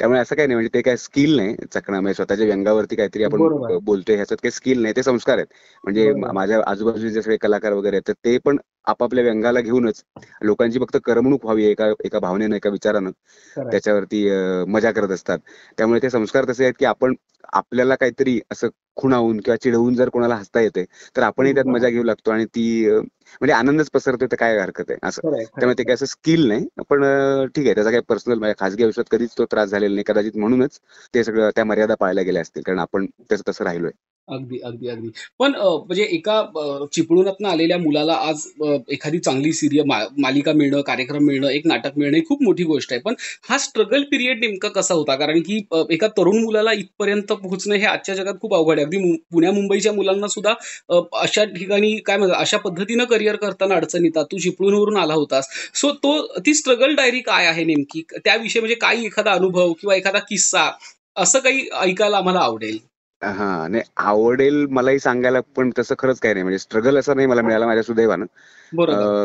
त्यामुळे 0.00 0.20
असं 0.20 0.36
काही 0.36 0.46
नाही 0.48 0.54
म्हणजे 0.56 0.70
ते 0.74 0.80
काय 0.82 0.96
स्किल 0.96 1.34
नाही 1.36 1.54
चकणा 1.74 2.00
म्हणजे 2.00 2.14
स्वतःच्या 2.14 2.46
व्यंगावरती 2.46 2.96
काहीतरी 2.96 3.24
आपण 3.24 3.40
बोलतोय 3.84 4.16
ह्याच्यात 4.16 4.38
काही 4.42 4.50
स्किल 4.52 4.82
नाही 4.82 4.94
ते 4.96 5.02
संस्कार 5.02 5.36
आहेत. 5.36 5.46
म्हणजे 5.84 6.12
माझ्या 6.32 6.60
आजूबाजूचे 6.66 7.10
जे 7.10 7.22
सगळे 7.22 7.36
कलाकार 7.36 7.72
वगैरे 7.72 7.96
आहेत 7.96 8.08
तर 8.08 8.12
ते 8.24 8.36
पण 8.38 8.58
आपापल्या 8.86 9.24
व्यंगाला 9.24 9.60
घेऊनच 9.60 10.02
लोकांची 10.42 10.78
फक्त 10.78 10.96
करमणूक 11.04 11.44
व्हावी 11.44 11.64
एका 11.64 11.86
एका 12.04 12.18
भावनेनं 12.18 12.56
एका 12.56 12.70
विचारानं. 12.70 13.10
त्याच्यावरती 13.56 14.26
मजा 14.68 14.90
करत 14.92 15.10
असतात. 15.10 15.38
त्यामुळे 15.78 16.00
ते 16.02 16.10
संस्कार 16.10 16.44
तसे 16.48 16.64
आहेत 16.64 16.74
की 16.78 16.84
आपण 16.86 17.14
आपल्याला 17.52 17.94
काहीतरी 17.94 18.38
असं 18.52 18.68
खुणावून 18.96 19.38
किंवा 19.40 19.56
चिडवून 19.56 19.94
जर 19.94 20.08
कोणाला 20.08 20.34
हसता 20.34 20.60
येते 20.60 20.84
तर 21.16 21.22
आपणही 21.22 21.52
त्यात 21.54 21.66
मजा 21.66 21.88
घेऊ 21.88 22.02
लागतो 22.04 22.30
आणि 22.30 22.44
ती 22.46 22.64
म्हणजे 22.90 23.52
आनंदच 23.54 23.90
पसरतो 23.90 24.26
तर 24.26 24.36
काय 24.36 24.58
हरकत 24.58 24.90
आहे? 24.90 24.98
असं. 25.02 25.20
त्यामुळे 25.50 25.74
ते. 25.78 25.82
काय 25.84 25.94
असं 25.94 26.06
स्किल 26.06 26.46
नाही 26.48 26.66
पण 26.88 27.02
ठीक 27.46 27.64
आहे. 27.66 27.74
त्याचा 27.74 27.90
काही 27.90 28.02
पर्सनल 28.08 28.38
माझ्या 28.38 28.54
खासगी 28.58 28.82
आयुष्यात 28.82 29.10
कधीच 29.10 29.36
तो 29.38 29.44
त्रास 29.50 29.68
झालेला 29.70 29.94
नाही. 29.94 30.04
कदाचित 30.06 30.36
म्हणूनच 30.36 30.78
ते 31.14 31.24
सगळं 31.24 31.50
त्या 31.56 31.64
मर्यादा 31.64 31.94
पाळल्या 32.00 32.24
गेल्या 32.24 32.42
असतील. 32.42 32.62
कारण 32.62 32.78
आपण 32.78 33.06
तसं 33.32 33.48
तसं 33.48 33.64
राहिलोय. 33.64 33.90
अगदी 34.28 34.58
अगदी 34.60 34.88
अगदी. 34.88 35.08
पण 35.40 35.52
अ, 35.54 35.64
म्हणजे 35.80 36.04
एका 36.12 36.34
अ, 36.38 36.84
चिपळूणातनं 36.92 37.48
आलेल्या 37.48 37.76
मुलाला 37.78 38.14
आज 38.24 38.42
अ, 38.62 38.76
एखादी 38.90 39.18
चांगली 39.20 39.52
सिरियल 39.52 39.84
मालिका 40.18 40.52
मिळणं 40.52 40.80
कार्यक्रम 40.82 41.24
मिळणं 41.24 41.48
एक 41.50 41.66
नाटक 41.66 41.92
मिळणं 41.96 42.16
ही 42.16 42.22
खूप 42.24 42.42
मोठी 42.42 42.64
गोष्ट 42.64 42.92
आहे. 42.92 43.00
पण 43.00 43.14
हा 43.48 43.58
स्ट्रगल 43.58 44.02
पिरियड 44.10 44.40
नेमका 44.40 44.68
कसा 44.70 44.94
होता? 44.94 45.14
कारण 45.16 45.40
की 45.40 45.58
अ, 45.72 45.82
एका 45.90 46.06
तरुण 46.16 46.42
मुलाला 46.42 46.72
इथपर्यंत 46.74 47.32
पोहोचणं 47.34 47.74
हे 47.76 47.84
आजच्या 47.86 48.14
जगात 48.14 48.34
खूप 48.42 48.54
अवघड 48.54 48.78
आहे. 48.78 48.84
अगदी 48.84 48.98
मु- 48.98 49.16
पुण्या 49.32 49.52
मुंबईच्या 49.52 49.92
मुलांना 49.92 50.28
सुद्धा 50.28 50.54
अ, 50.90 51.00
अशा 51.20 51.44
ठिकाणी 51.52 51.96
काय 52.06 52.16
म्हणतात 52.16 52.40
अशा 52.40 52.56
पद्धतीनं 52.58 53.04
करिअर 53.06 53.36
करताना 53.36 53.74
अडचण 53.74 54.04
येतात. 54.04 54.24
तू 54.32 54.38
चिपळूणवरून 54.38 54.96
आला 54.96 55.14
होतास. 55.14 55.48
सो 55.74 55.90
तो 55.98 56.16
ती 56.46 56.54
स्ट्रगल 56.54 56.94
डायरी 56.94 57.20
काय 57.22 57.46
आहे 57.46 57.64
नेमकी? 57.64 58.02
त्याविषयी 58.16 58.60
म्हणजे 58.60 58.74
काही 58.80 59.06
एखादा 59.06 59.32
अनुभव 59.32 59.72
किंवा 59.72 59.94
एखादा 59.96 60.18
किस्सा 60.28 60.70
असं 61.16 61.38
काही 61.38 61.66
ऐकायला 61.80 62.16
आम्हाला 62.16 62.40
आवडेल. 62.40 62.78
हा 63.22 63.66
नाही 63.68 63.82
आवडेल 63.98 64.66
मलाही 64.70 64.98
सांगायला 64.98 65.40
पण 65.56 65.70
तसं 65.78 65.94
खरंच 65.98 66.18
काही 66.20 66.34
नाही. 66.34 66.42
म्हणजे 66.42 66.58
स्ट्रगल 66.58 66.98
असं 66.98 67.16
नाही 67.16 67.26
मला 67.28 67.42
मिळालं 67.42 67.66
माझ्या 67.66 67.82
सुदैवानं. 67.82 68.26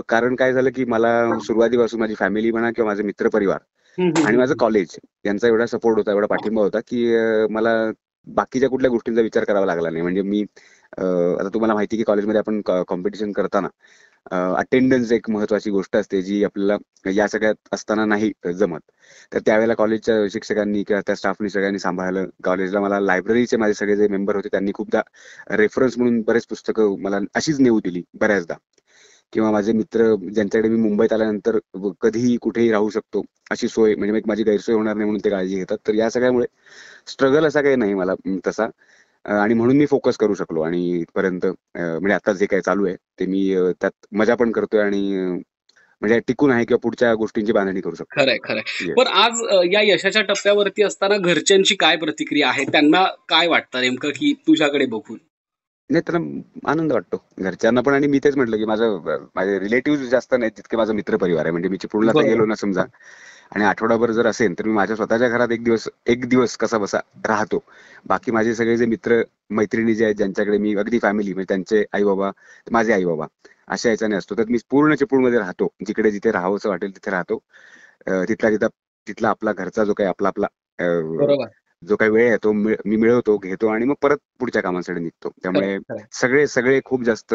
कारण 0.10 0.36
काय 0.36 0.54
झालं 0.54 0.70
की 0.76 0.86
मला 0.86 1.40
सुरुवातीपासून 1.40 2.00
माझी 2.00 2.16
फॅमिली 2.16 2.52
म्हणा 2.52 2.72
किंवा 2.72 2.90
माझे 2.92 3.04
मित्रपरिवार 3.04 3.60
हम्म, 3.98 4.10
हम्म, 4.10 4.28
आणि 4.28 4.38
माझं. 4.38 4.54
कॉलेज 4.60 4.96
यांचा 5.26 5.48
एवढा 5.48 5.66
सपोर्ट 5.66 5.98
होता 5.98 6.12
एवढा 6.12 6.28
पाठिंबा 6.28 6.62
होता 6.62 6.80
की 6.88 7.06
मला 7.50 7.76
बाकीच्या 8.28 8.70
कुठल्या 8.70 8.90
गोष्टींचा 8.92 9.22
विचार 9.22 9.44
करावा 9.44 9.66
लागला 9.66 9.90
नाही. 9.90 10.02
म्हणजे 10.02 10.22
मी 10.22 10.42
आता 10.42 11.50
तुम्हाला 11.54 11.74
माहिती 11.74 11.98
की 11.98 12.04
कॉलेजमध्ये 12.04 12.40
आपण 12.40 12.62
कॉम्पिटिशन 12.88 13.32
करताना 13.32 13.68
अटेंडन्स 14.32 15.12
एक 15.12 15.30
महत्वाची 15.30 15.70
गोष्ट 15.72 15.96
असते 15.98 16.22
जी 16.22 16.44
आपल्याला 16.44 17.10
या 17.12 17.28
सगळ्यात 17.28 17.56
असताना 17.72 18.06
नाही 18.06 18.32
जमत. 18.54 18.80
तर 19.32 19.40
त्यावेळेला 19.46 19.74
कॉलेजच्या 19.74 20.16
शिक्षकांनी 20.34 20.84
किंवा 20.84 21.02
त्या 21.08 21.16
स्टाफनी 21.16 21.50
सगळ्यांनी 21.50 21.80
सांभाळलं 21.80 22.26
कॉलेजला 22.44 22.80
मला 22.80 23.00
लायब्ररीचे 23.00 23.58
माझे 23.58 23.74
सगळे 23.74 23.96
जे 23.96 24.08
मेंबर 24.08 24.36
होते 24.36 24.48
त्यांनी 24.52 24.72
खूपदा 24.76 25.02
रेफरन्स 25.58 25.98
म्हणून 25.98 26.22
बरेच 26.28 26.46
पुस्तकं 26.48 26.96
मला 27.02 27.20
अशीच 27.36 27.60
नेऊ 27.60 27.80
दिली 27.80 28.04
बऱ्याचदा. 28.16 28.56
किंवा 29.34 29.52
माझे 29.52 29.74
मित्र 29.74 30.06
ज्यांच्याकडे 30.26 30.70
मी 30.70 30.76
मुंबईत 30.80 31.14
आल्यानंतर 31.14 31.58
कधीही 32.02 32.36
कुठेही 32.42 32.70
राहू 32.72 32.90
शकतो 32.90 33.24
अशी 33.52 33.68
सोय 33.68 33.96
म्हणजे 33.96 34.22
माझी 34.28 34.44
गैरसोय 34.44 34.76
होणार 34.76 34.96
नाही 34.96 35.06
म्हणून 35.06 35.24
ते 35.26 35.30
काळजी 35.30 35.56
घेतात. 35.56 35.78
तर 35.88 35.94
या 35.96 36.10
सगळ्यामुळे 36.10 36.46
स्ट्रगल 37.08 37.46
असा 37.46 37.62
काही 37.62 37.76
नाही 37.76 37.94
मला 37.94 38.14
तसा. 38.48 38.68
आणि 39.26 39.54
म्हणून 39.54 39.78
मी 39.78 39.86
फोकस 39.86 40.18
करू 40.18 40.34
शकलो. 40.34 40.62
आणि 40.62 40.88
इथपर्यंत 41.00 41.46
म्हणजे 41.46 42.14
आता 42.14 42.34
जे 42.34 42.46
काही 42.46 42.62
चालू 42.62 42.86
आहे 42.86 42.96
ते 43.20 43.26
मी 43.26 43.50
त्यात 43.82 44.06
मजा 44.12 44.36
पण 44.36 44.52
करतोय 44.52 44.82
आणि 44.82 45.02
म्हणजे 46.02 46.20
टिकून 46.28 46.52
आहे 46.52 46.66
किंवा 46.66 46.80
पुढच्या 46.84 47.14
गोष्टींची 47.16 47.52
बांधणी 47.52 47.82
करू 47.82 47.96
शकतो. 47.96 48.20
खरंय 48.20 48.38
खरंय. 48.44 48.94
पण 48.94 49.08
आज 49.08 49.42
या 49.74 49.82
यशाच्या 49.84 50.22
टप्प्यावरती 50.22 50.84
असताना 50.84 51.18
घरच्यांची 51.18 51.76
काय 51.76 51.96
प्रतिक्रिया 51.98 52.48
आहे? 52.50 52.64
त्यांना 52.72 53.04
काय 53.30 53.48
वाटतं 53.48 53.82
नेमकं 53.82 54.10
की 54.10 54.34
तुझ्याकडे 54.48 54.86
बघून? 54.86 55.18
नाही 55.90 56.02
त्यांना 56.08 56.70
आनंद 56.72 56.92
वाटतो. 56.92 57.18
घरच्यांना 57.40 57.82
पण 57.82 57.94
आणि 57.94 58.08
मी 58.08 58.20
तेच 58.24 58.36
म्हटलं 58.36 58.58
की 58.58 58.66
माझं 58.66 59.26
माझे 59.36 59.58
रिलेटिव्ह 59.60 60.06
जास्त 60.10 60.34
नाहीत 60.34 60.52
जितके 60.58 60.78
माझा 60.78 60.94
मित्र 60.94 61.18
परिवार 61.18 61.46
आहे. 61.46 61.52
म्हणजे 61.52 61.70
मी 61.70 61.78
चिपळूणला 61.78 62.22
गेलो 62.22 62.46
ना 62.46 62.56
समजा. 62.56 62.84
आणि 63.54 63.64
आठवडाभर 63.66 64.12
जर 64.12 64.28
असेल 64.28 64.58
तर 64.60 64.66
मी 64.66 64.74
माझ्या 64.74 64.96
स्वतःच्या 64.96 65.28
घरात 65.30 65.52
एक 65.52 65.64
दिवस 65.64 65.88
एक 66.08 66.26
दिवस 66.30 66.56
कसा 66.58 66.78
बसा 66.78 67.00
राहतो. 67.28 67.64
बाकी 68.06 68.32
माझे 68.32 68.54
सगळे 68.56 68.78
जे 68.78 68.86
मित्र 68.86 69.22
मैत्रिणी 69.52 69.96
जे 69.96 70.04
आहेत 70.06 70.16
ज्यांच्याकडे 70.16 70.58
मी 70.58 70.76
अगदी 70.78 71.00
फॅमिली 71.00 71.34
म्हणजे 71.34 71.48
त्यांचे 71.50 71.84
आई 71.94 72.04
बाबा 72.04 72.32
माझे 72.72 72.94
आई 72.94 73.06
बाबा 73.06 73.26
अशा 73.68 73.90
याच्याने 73.90 74.16
असतो. 74.16 74.36
तर 74.38 74.46
मी 74.50 74.58
पूर्ण 74.72 74.96
चिपळूणमध्ये 74.96 75.40
राहतो. 75.40 75.68
जिकडे 75.88 76.12
जिथे 76.12 76.32
राहावंसं 76.32 76.70
वाटेल 76.70 76.96
तिथे 76.96 77.12
राहतो. 77.12 77.38
तिथला 78.28 78.50
तिथं 78.50 78.68
तिथला 79.08 79.30
आपला 79.30 79.52
घरचा 79.54 79.84
जो 79.84 79.94
काही 79.94 80.10
आपला 80.10 80.28
आपला 80.28 80.48
जो 81.82 81.96
काही 81.96 82.12
वेळ 82.12 82.28
आहे 82.30 82.38
तो 82.44 82.52
मी 82.54 82.96
मिळवतो 82.96 83.38
घेतो 83.38 83.68
आणि 83.68 83.86
मग 83.86 83.96
परत 84.02 84.18
पुढच्या 84.40 84.62
कामांसाठी 84.64 85.00
निघतो. 85.02 85.30
त्यामुळे 85.44 85.78
सगळे 86.14 86.46
सगळे 86.48 86.80
खूप 86.86 87.04
जास्त 87.04 87.34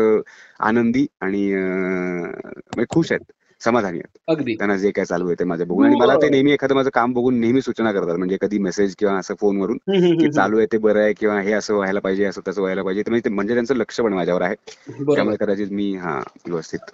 आनंदी 0.61 1.07
आणि 1.21 1.45
म्हणजे 1.55 2.85
खुश 2.91 3.13
आहेत. 3.13 3.33
समाधानी 3.61 3.99
आहेत. 3.99 4.19
अगदी. 4.29 4.55
त्यांना 4.55 4.77
जे 4.77 4.91
काय 4.91 5.05
चालू 5.05 5.27
आहे 5.27 5.35
ते 5.39 5.45
माझ्या 5.45 5.67
बघून. 5.67 5.87
आणि 5.87 5.95
मला 5.97 6.17
ते 6.17 6.29
नेहमी 6.29 6.53
एखादं 6.53 6.75
माझं 6.75 6.91
काम 6.95 7.13
बघून 7.13 7.41
नेहमी 7.41 7.61
सूचना 7.63 7.93
करतात. 7.93 8.17
म्हणजे 8.19 8.37
कधी 8.41 8.59
मेसेज 8.59 8.95
किंवा 8.99 9.15
असं 9.19 9.35
फोनवरून 9.41 9.79
की 10.19 10.31
चालू 10.33 10.59
आहे 10.59 10.67
ते 10.73 10.79
बरं 10.79 11.01
आहे 11.01 11.13
किंवा 11.13 11.41
हे 11.41 11.53
असं 11.53 11.75
व्हायला 11.75 12.01
पाहिजे 12.01 12.25
असं 12.25 12.41
तसं 12.49 12.61
व्हायला 12.61 12.83
पाहिजे. 12.83 13.03
म्हणजे, 13.09 13.31
म्हणजे 13.31 13.55
त्यांचं 13.55 13.75
लक्ष 13.77 14.01
पण 14.01 14.13
माझ्यावर 14.13 14.43
आहे. 14.43 14.55
त्यामुळे 15.07 15.37
कदाचित 15.41 15.73
मी 15.73 15.93
हा 15.97 16.19
व्यवस्थित 16.47 16.91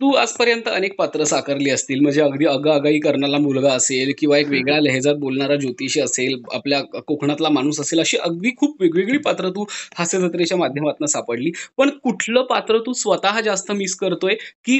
तू 0.00 0.12
आजपर्यंत 0.14 0.68
अनेक 0.68 0.96
पात्र 0.98 1.24
साकारली 1.24 1.70
असतील. 1.70 2.00
म्हणजे 2.00 2.20
अगदी 2.22 2.46
अगाई 2.46 2.98
करणारा 3.00 3.38
मुलगा 3.38 3.72
असेल 3.72 4.12
किंवा 4.18 4.38
एक 4.38 4.48
वेगळ्या 4.48 4.80
लहेजात 4.80 5.14
बोलणारा 5.18 5.56
ज्योतिषी 5.56 6.00
असेल 6.00 6.40
आपल्या 6.54 6.80
कोकणातला 7.06 7.48
माणूस 7.48 7.80
असेल 7.80 8.00
अशी 8.00 8.16
अगदी 8.18 8.50
खूप 8.58 8.76
वेगवेगळी 8.82 9.18
पात्र 9.18 9.48
तू 9.50 9.64
हास्य 9.96 10.18
जत्रेच्या 10.20 10.58
माध्यमातून 10.58 11.06
सापडली. 11.06 11.50
पण 11.78 11.90
कुठलं 12.02 12.42
पात्र 12.50 12.78
तू 12.86 12.92
स्वतः 12.92 13.40
जास्त 13.40 13.72
मिस 13.72 13.94
करतोय 13.96 14.34
की 14.64 14.78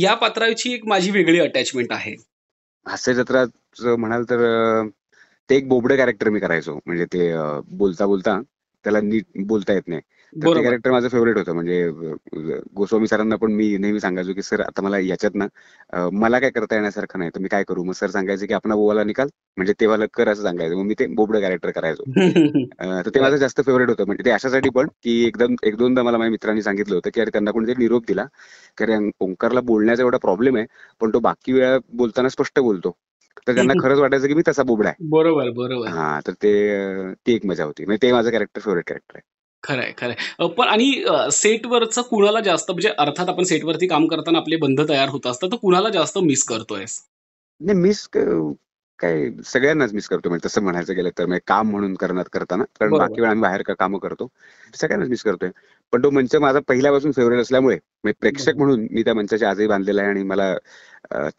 या 0.00 0.14
पात्राची 0.14 0.72
एक 0.74 0.86
माझी 0.86 1.10
वेगळी 1.10 1.38
अटॅचमेंट 1.40 1.92
आहे. 1.92 2.14
हास्यजत्रात 2.86 3.82
म्हणाल 3.82 4.24
तर 4.24 4.42
ते 5.50 5.56
एक 5.56 5.68
बोबडे 5.68 5.96
कॅरेक्टर 5.96 6.28
मी 6.28 6.40
करायचो. 6.40 6.78
म्हणजे 6.86 7.04
ते 7.04 7.32
बोलता 7.76 8.06
बोलता 8.06 8.40
त्याला 8.84 9.00
नीट 9.00 9.24
बोलता 9.46 9.72
येत 9.72 9.88
नाही. 9.88 10.00
ते 10.34 10.62
कॅरेक्टर 10.62 10.90
माझं 10.90 11.08
फेवरेट 11.08 11.38
होतं. 11.38 11.52
म्हणजे 11.52 11.88
गोस्वामी 12.76 13.06
सरांना 13.06 13.36
पण 13.36 13.52
मी 13.52 13.76
नेहमी 13.78 14.00
सांगायचो 14.00 14.32
की 14.32 14.42
सर 14.42 14.60
आता 14.60 14.82
मला 14.82 14.98
याच्यात 14.98 15.34
ना 15.34 15.46
मला 16.12 16.38
काय 16.38 16.50
करता 16.50 16.74
येण्यासारखं 16.74 17.18
नाही. 17.18 17.30
तर 17.30 17.40
मी 17.40 17.48
काय 17.48 17.64
करू? 17.64 17.84
मग 17.84 17.92
सर 17.92 18.10
सांगायचे 18.10 18.46
की 18.46 18.54
आपण 18.54 18.72
बोवाला 18.72 19.04
निकाल. 19.04 19.28
म्हणजे 19.56 19.72
तेव्हा 19.80 19.96
कर 20.14 20.28
असं 20.28 20.42
सांगायचं. 20.42 20.76
मग 20.76 20.82
मी 20.82 20.94
ते 20.98 21.06
बोबडं 21.06 21.40
कॅरेक्टर 21.40 21.70
करायचो. 21.70 22.04
तर 23.04 23.08
ते 23.14 23.20
माझं 23.20 23.36
जास्त 23.36 23.60
फेवरेट 23.60 23.88
होतं. 23.88 24.04
म्हणजे 24.06 24.24
ते 24.24 24.30
अशासाठी 24.30 24.68
पण 24.68 24.86
की 25.02 25.24
एकदम 25.26 25.54
एक 25.62 25.76
दोनदा 25.76 26.02
मला 26.02 26.18
माझ्या 26.18 26.30
मित्रांनी 26.30 26.62
सांगितलं 26.62 26.94
होतं 26.94 27.10
की 27.14 27.20
अरे 27.20 27.30
त्यांना 27.30 27.50
कोणतरी 27.50 27.74
निरोप 27.78 28.04
दिला. 28.08 28.24
कारण 28.78 29.10
ओंकारला 29.20 29.60
बोलण्याचा 29.60 30.02
एवढा 30.02 30.18
प्रॉब्लेम 30.18 30.56
आहे 30.56 30.66
पण 31.00 31.10
तो 31.14 31.18
बाकी 31.20 31.52
वेळा 31.52 31.78
बोलताना 31.92 32.28
स्पष्ट 32.28 32.58
बोलतो. 32.58 32.96
तर 33.46 33.54
त्यांना 33.54 33.72
खरंच 33.84 33.98
वाटायचं 33.98 34.26
की 34.26 34.34
मी 34.34 34.42
तसा 34.48 34.62
बोबडा 34.62 34.88
आहे. 34.88 35.08
बरोबर 35.08 35.50
बरोबर. 35.50 35.88
हा 35.88 36.20
तर 36.26 36.32
ते 36.32 37.12
ती 37.26 37.34
एक 37.34 37.46
मजा 37.46 37.64
होती. 37.64 37.84
म्हणजे 37.84 38.06
ते 38.06 38.12
माझं 38.12 38.30
कॅरेक्टर 38.30 38.60
फेवरेट 38.60 38.84
कॅरेक्टर 38.86 39.16
आहे. 39.16 39.33
खरंय 39.64 39.92
खरंय. 39.98 40.46
पण 40.48 40.68
आणि 40.68 40.90
सेटवरचं 41.32 42.02
कुणाला 42.02 42.40
जास्त 42.40 42.70
म्हणजे 42.70 42.88
अर्थात 42.98 43.28
आपण 43.28 43.44
सेटवरती 43.44 43.86
काम 43.86 44.06
करताना 44.06 44.38
आपले 44.38 44.56
बंध 44.56 44.80
तयार 44.88 45.08
होत 45.08 45.26
असतात 45.26 45.48
तर 45.52 45.56
कुणाला 45.56 45.88
जास्त 45.90 46.18
मिस 46.18 46.44
करतोय 46.44 46.84
नाही 47.60 47.78
मिस 47.78 48.08
काय 48.98 49.28
सगळ्यांनाच 49.44 49.92
मिस 49.94 50.06
करतो 50.08 50.28
म्हणजे 50.28 50.46
तसं 50.46 50.62
म्हणायचं 50.62 50.94
गेलं 50.96 51.10
तर 51.18 51.26
म्हणजे 51.26 51.40
काम 51.46 51.70
म्हणून 51.70 51.94
करणार 51.94 52.28
करताना. 52.32 52.64
कारण 52.80 52.92
बाकी 52.92 53.20
वेळा 53.20 53.30
आम्ही 53.30 53.42
बाहेर 53.42 53.62
कामं 53.78 53.98
करतो 53.98 54.28
सगळ्यांनाच 54.74 55.08
मिस 55.08 55.22
करतोय. 55.22 55.50
पण 55.92 56.02
तो 56.04 56.10
मंच 56.10 56.34
माझा 56.36 56.60
पहिल्यापासून 56.68 57.12
फेवरेट 57.12 57.40
असल्यामुळे 57.40 57.76
म्हणजे 57.76 58.14
प्रेक्षक 58.20 58.56
म्हणून 58.56 58.86
मी 58.90 59.02
त्या 59.02 59.14
मंचाच्या 59.14 59.50
आजही 59.50 59.66
बांधलेला 59.66 60.02
आहे 60.02 60.10
आणि 60.10 60.22
मला 60.22 60.54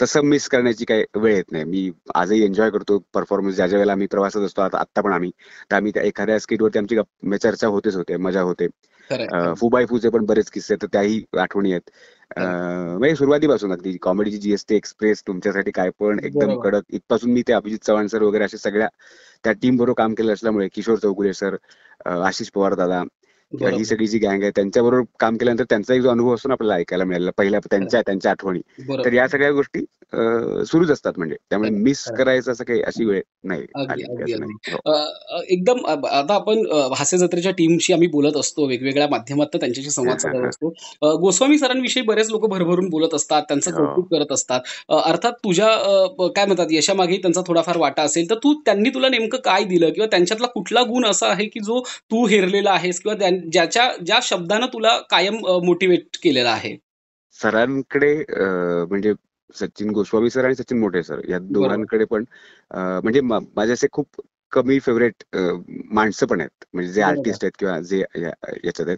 तसं 0.01 0.25
मिस 0.25 0.48
करण्याची 0.50 0.86
काही 0.86 1.03
वेळ 1.15 1.36
येत 1.36 1.51
नाही. 1.51 1.63
मी 1.65 1.91
आजही 2.15 2.43
एन्जॉय 2.45 2.69
करतो 2.72 2.98
परफॉर्मन्स 3.13 3.55
ज्या 3.55 3.67
ज्या 3.67 3.77
वेळेला 3.77 3.91
आम्ही 3.91 4.07
प्रवासात 4.07 4.41
असतो 4.43 4.62
आता 4.62 4.77
आता 4.79 5.01
पण 5.01 5.13
आम्ही. 5.13 5.31
तर 5.72 5.75
आम्ही 5.75 5.91
त्या 5.91 6.03
एखाद्या 6.03 6.39
स्किटवरती 6.39 6.79
आमची 6.79 7.38
चर्चा 7.38 7.67
होतेच 7.67 7.95
होते 7.95 8.17
मजा 8.19 8.41
होते. 8.41 8.67
फुबाई 9.57 9.86
फूचे 9.86 10.10
पण 10.10 10.25
बरेच 10.25 10.50
किस्से 10.51 10.75
तर 10.75 10.88
त्याही 10.93 11.22
आठवणी 11.39 11.72
आहेत. 11.72 11.89
म्हणजे 12.38 13.15
सुरुवातीपासून 13.15 13.72
अगदी 13.72 13.95
कॉमेडीची 14.01 14.38
जीएसटी 14.38 14.75
एक्सप्रेस 14.75 15.22
तुमच्यासाठी 15.27 15.72
काय 15.72 15.89
पण 16.00 16.19
एकदम 16.24 16.55
कडक. 16.57 16.81
इथपासून 16.89 17.31
मी 17.31 17.41
ते 17.48 17.53
अभिजित 17.53 17.79
चव्हाण 17.81 18.07
सर 18.07 18.24
वगैरे 18.24 18.43
असे 18.45 18.57
सगळ्या 18.57 18.88
त्या 19.43 19.53
टीम 19.53 19.77
बरोबर 19.77 19.93
काम 19.98 20.13
केलं 20.13 20.34
असल्यामुळे 20.34 20.67
किशोर 20.69 20.98
चौगुले 21.00 21.34
सर 21.34 21.55
आशिष 22.07 22.50
पवार 22.51 22.74
दादा 22.75 23.03
ही 23.62 23.85
सगळी 23.85 24.07
जी 24.07 24.19
गँग 24.19 24.41
आहे 24.41 24.51
त्यांच्याबरोबर 24.55 25.03
काम 25.19 25.38
केल्यानंतर 25.38 25.63
त्यांचा 25.69 25.93
एक 25.93 26.01
जो 26.01 26.09
अनुभव 26.09 26.33
असतो 26.35 26.50
ना 26.50 26.53
आपल्याला 26.53 26.75
ऐकायला 26.75 27.03
मिळाला 27.05 27.31
पहिल्या 27.38 27.59
त्यांच्या 27.62 28.01
त्यांच्या 28.01 28.31
आठवणी. 28.31 28.59
तर 29.03 29.13
या 29.13 29.27
सगळ्या 29.27 29.51
गोष्टी 29.51 29.83
सुरूच 30.65 30.89
असतात 30.91 31.13
म्हणजे. 31.17 31.35
त्यामुळे 31.50 31.69
मिस 31.71 32.03
करायचं 32.17 32.51
असं 32.51 32.63
काही 32.63 32.81
अशी 32.81 33.05
वेळ 33.05 33.21
नाही 33.43 33.62
हो. 34.71 34.93
एकदम 35.50 35.85
आता 35.85 36.33
आपण 36.33 36.63
हास्य 36.97 37.17
जत्रेच्या 37.17 37.51
टीमशी 37.57 37.93
आम्ही 37.93 38.07
बोलत 38.07 38.38
असतो 38.38 38.65
वेगवेगळ्या 38.67 39.07
माध्यमात 39.09 39.55
त्यांच्याशी 39.55 39.89
संवाद 39.89 40.17
साधत 40.17 40.47
असतो. 40.47 40.69
गोस्वामी 41.21 41.57
सरांविषयी 41.57 42.03
बरेच 42.03 42.29
लोक 42.31 42.45
भरभरून 42.50 42.89
बोलत 42.89 43.13
असतात 43.13 43.43
त्यांचं 43.43 43.71
हो. 43.71 43.85
कौतुक 43.85 44.07
करत 44.12 44.31
असतात. 44.31 44.59
अर्थात 45.05 45.33
तुझ्या 45.43 45.67
काय 46.35 46.45
म्हणतात 46.45 46.67
यशामागे 46.71 47.17
त्यांचा 47.17 47.41
थोडाफार 47.47 47.77
वाटा 47.77 48.01
असेल 48.03 48.29
तर 48.29 48.35
तू 48.43 48.53
त्यांनी 48.65 48.89
तुला 48.89 49.09
नेमकं 49.09 49.38
काय 49.45 49.63
दिलं? 49.63 49.89
किंवा 49.89 50.07
त्यांच्यातला 50.07 50.47
कुठला 50.47 50.81
गुण 50.83 51.05
असा 51.05 51.27
आहे 51.27 51.45
की 51.45 51.59
जो 51.59 51.79
तू 52.12 52.25
हेरलेला 52.27 52.71
आहेस? 52.71 53.00
किंवा 53.00 53.15
ज्याच्या 53.51 53.89
ज्या 54.05 54.19
शब्दानं 54.23 54.67
तुला 54.73 54.97
कायम 55.09 55.37
मोटिवेट 55.65 56.17
केलेला 56.23 56.51
आहे? 56.51 56.75
सरांकडे 57.39 58.13
म्हणजे 58.89 59.13
सचिन 59.55 59.89
गोस्वामी 59.93 60.29
सर 60.29 60.45
आणि 60.45 60.55
सचिन 60.55 60.79
मोठे 60.79 61.03
सर 61.03 61.19
या 61.29 61.39
दोघांकडे 61.41 62.05
पण 62.05 62.23
म्हणजे 62.71 63.21
माझे 63.21 63.71
असे 63.73 63.87
खूप 63.91 64.21
कमी 64.51 64.79
फेवरेट 64.79 65.23
माणसं 65.35 66.25
पण 66.27 66.39
आहेत. 66.41 66.65
म्हणजे 66.73 66.91
जे 66.93 67.01
आर्टिस्ट 67.01 67.43
आहेत 67.43 67.51
किंवा 67.59 67.79
जे 67.81 67.99
याच्यात 67.99 68.87
आहेत. 68.87 68.97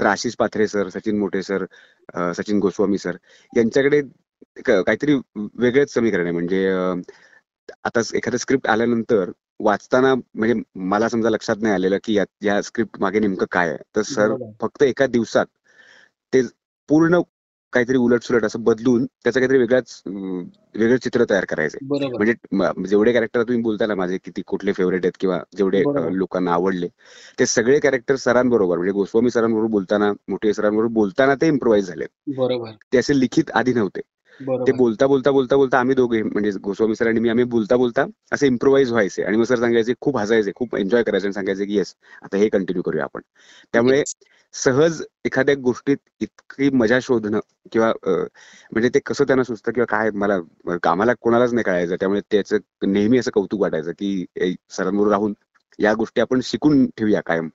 तर 0.00 0.06
आशिष 0.06 0.34
पाथरे 0.38 0.66
सर 0.68 0.88
सचिन 0.88 1.18
मोठे 1.18 1.42
सर 1.42 1.64
सचिन 2.36 2.58
गोस्वामी 2.60 2.98
सर 2.98 3.16
यांच्याकडे 3.52 4.00
काहीतरी 4.64 5.14
वेगळेच 5.36 5.92
समीकरण 5.94 6.22
आहे. 6.24 6.32
म्हणजे 6.32 6.66
आता 7.84 8.00
एखादं 8.16 8.36
स्क्रिप्ट 8.36 8.66
आल्यानंतर 8.68 9.30
वाचताना 9.60 10.14
म्हणजे 10.14 10.54
मला 10.74 11.08
समजा 11.08 11.30
लक्षात 11.30 11.56
नाही 11.62 11.74
आलेलं 11.74 11.98
की 12.04 12.18
या 12.42 12.60
स्क्रिप्ट 12.62 13.00
मागे 13.00 13.20
नेमकं 13.20 13.46
काय 13.52 13.68
आहे. 13.68 13.78
तर 13.96 14.02
सर 14.02 14.34
फक्त 14.60 14.82
एका 14.82 15.06
दिवसात 15.06 15.46
ते 16.32 16.42
पूर्ण 16.88 17.20
काहीतरी 17.72 17.96
उलट 17.96 18.22
सुलट 18.22 18.44
असं 18.44 18.62
बदलून 18.62 19.04
त्याचं 19.04 19.40
काहीतरी 19.40 19.58
वेगळाच 19.58 20.02
वेगळं 20.06 20.96
चित्र 20.96 21.24
तयार 21.30 21.44
करायचं 21.44 21.78
म्हणजे 21.84 22.34
जेवढे 22.88 23.12
कॅरेक्टर 23.12 23.42
तुम्ही 23.42 23.62
बोलता 23.62 23.86
ना 23.86 23.94
माझे 23.94 24.18
किती 24.24 24.42
कुठले 24.46 24.72
फेवरेट 24.72 25.04
आहेत 25.04 25.16
किंवा 25.20 25.38
जेवढे 25.56 25.82
लोकांना 26.16 26.52
आवडले 26.52 26.88
ते 27.38 27.46
सगळे 27.46 27.78
कॅरेक्टर 27.78 28.16
सरांबरोबर 28.16 28.76
म्हणजे 28.76 28.92
गोस्वामी 28.92 29.30
सरांबरोबर 29.30 29.68
बोलताना 29.68 30.12
मोठे 30.28 30.54
सरांबरोबर 30.54 30.92
बोलताना 30.92 31.34
ते 31.34 31.46
इम्प्रोव्हाइज 31.46 31.86
झाले 31.86 32.06
बरोबर. 32.28 32.70
ते 32.92 32.98
असे 32.98 33.20
लिखित 33.20 33.50
आधी 33.54 33.72
नव्हते. 33.74 34.00
ते 34.40 34.72
बोलता 34.72 35.06
बोलता 35.06 35.30
बोलता 35.30 35.56
बोलता 35.56 35.78
आम्ही 35.78 35.94
दोघे 35.94 36.22
म्हणजे 36.22 36.50
गोस्वामी 36.62 36.94
सर 36.94 37.06
आणि 37.06 37.20
मी 37.20 37.28
आम्ही 37.28 37.44
बोलता 37.44 37.76
बोलता 37.76 38.04
असे 38.32 38.46
इम्प्रोव्हाइज 38.46 38.90
व्हायचे 38.92 39.22
आणि 39.22 39.36
मग 39.36 39.44
सर 39.44 39.58
सांगायचे 39.60 39.92
खूप 40.00 40.18
हसायचे 40.18 40.52
खूप 40.56 40.76
एन्जॉय 40.76 41.02
करायचे 41.02 41.26
आणि 41.26 41.32
सांगायचे 41.32 41.64
की 41.64 41.76
येस 41.76 41.94
आता 42.22 42.36
हे 42.36 42.48
कंटिन्यू 42.48 42.82
करूया 42.82 43.04
आपण. 43.04 43.20
त्यामुळे 43.74 44.02
सहज 44.54 45.02
एखाद्या 45.24 45.54
गोष्टीत 45.54 45.96
इतकी 46.20 46.70
मजा 46.72 46.98
शोधणं 47.02 47.40
किंवा 47.72 47.92
म्हणजे 48.06 48.88
ते 48.94 48.98
कसं 49.06 49.24
त्यांना 49.24 49.42
सुचतं 49.44 49.72
किंवा 49.72 49.86
काय 49.86 50.10
मला 50.14 50.38
कामाला 50.82 51.12
कोणालाच 51.20 51.52
नाही 51.52 51.64
कळायचं. 51.64 51.96
त्यामुळे 52.00 52.20
त्याचं 52.30 52.92
नेहमी 52.92 53.18
असं 53.18 53.30
कौतुक 53.34 53.60
वाटायचं 53.60 53.92
की 53.92 54.24
सरांबरोबर 54.70 55.10
राहून 55.10 55.34
या 55.78 55.92
गोष्टी 55.94 56.20
आपण 56.20 56.40
शिकून 56.44 56.86
ठेवूया 56.96 57.20
कायम. 57.20 57.48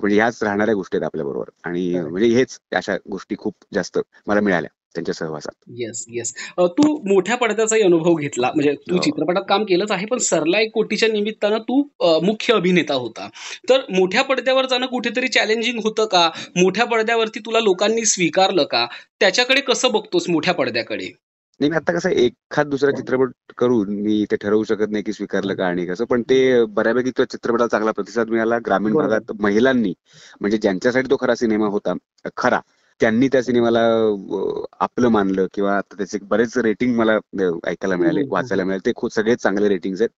म्हणजे 0.00 0.16
ह्याच 0.16 0.42
राहणाऱ्या 0.42 0.74
गोष्टी 0.74 0.96
आहेत 0.96 1.04
आपल्या 1.06 1.24
बरोबर. 1.26 1.50
आणि. 1.64 1.90
म्हणजे 2.00 2.28
हेच 2.28 2.58
अशा 2.76 2.96
गोष्टी 3.10 3.36
खूप 3.38 3.54
जास्त 3.74 3.98
मला 4.26 4.40
मिळाल्या. 4.40 4.70
त्यांच्या 4.94 5.14
सहवासात 5.14 5.52
येस 5.78 6.04
येस 6.08 6.32
तू 6.58 6.96
मोठ्या 7.08 7.36
पडद्याचाही 7.36 7.82
अनुभव 7.82 8.14
घेतला. 8.14 8.50
म्हणजे 8.54 8.74
तू 8.80 8.94
हो. 8.94 9.00
चित्रपटात 9.02 9.42
काम 9.48 9.64
केलंच 9.64 9.90
आहे 9.92 10.06
पण 10.06 10.18
सरलाई 10.20 10.68
कोटीच्या 10.74 11.08
निमित्तानं 11.08 11.58
तू 11.60 11.82
मुख्य 12.24 12.54
अभिनेता 12.54 12.94
होता. 12.94 13.28
तर 13.68 13.80
मोठ्या 13.90 14.22
पडद्यावर 14.24 14.66
जाणं 14.66 14.86
कुठेतरी 14.86 15.28
चॅलेंजिंग 15.28 15.80
होतं 15.84 16.06
का? 16.06 16.28
मोठ्या 16.56 16.84
पडद्यावरती 16.86 17.40
तुला 17.40 17.60
लोकांनी 17.60 18.04
स्वीकारलं 18.06 18.64
का? 18.70 18.86
त्याच्याकडे 19.20 19.60
कसं 19.62 19.92
बघतोस 19.92 20.28
मोठ्या 20.28 20.54
पडद्याकडे? 20.54 21.10
नाही 21.60 21.70
मी 21.70 21.76
आता 21.76 21.92
कसं 21.92 22.10
एखाद 22.10 22.68
दुसरा 22.68 22.90
चित्रपट 22.90 23.52
करून 23.58 23.88
मी 23.96 24.24
ते 24.30 24.36
ठरवू 24.36 24.62
शकत 24.64 24.90
नाही 24.90 25.04
की 25.04 25.12
स्वीकारलं 25.12 25.54
का 25.54 25.66
आणि 25.66 25.84
कसं 25.86 26.04
पण 26.04 26.22
ते 26.22 26.38
बऱ्यापैकी 26.68 27.10
तो 27.18 27.24
चित्रपटाला 27.24 27.66
चांगला 27.68 27.90
प्रतिसाद 27.92 28.30
मिळाला. 28.30 28.58
ग्रामीण. 28.66 28.92
भागात 28.94 29.32
महिलांनी 29.40 29.92
म्हणजे 30.40 30.58
ज्यांच्यासाठी 30.58 31.10
तो 31.10 31.16
खरा 31.20 31.34
सिनेमा 31.34 31.66
होता 31.68 31.92
खरा 32.36 32.60
त्यांनी 33.00 33.28
त्या 33.28 33.42
सिनेमाला 33.42 33.80
आपलं 34.80 35.08
मानलं 35.08 35.46
किंवा 35.54 35.76
आता 35.76 35.96
त्याचे 35.96 36.18
बरेच 36.22 36.56
रेटिंग 36.58 36.94
मला 36.96 37.12
ऐकायला 37.66 37.96
मिळाले. 37.96 38.22
वाचायला 38.28 38.64
मिळाले. 38.64 38.86
ते 38.86 38.92
खूप 38.96 39.12
सगळेच 39.14 39.42
चांगले 39.42 39.68
रेटिंग्स 39.68 40.00
आहेत. 40.00 40.10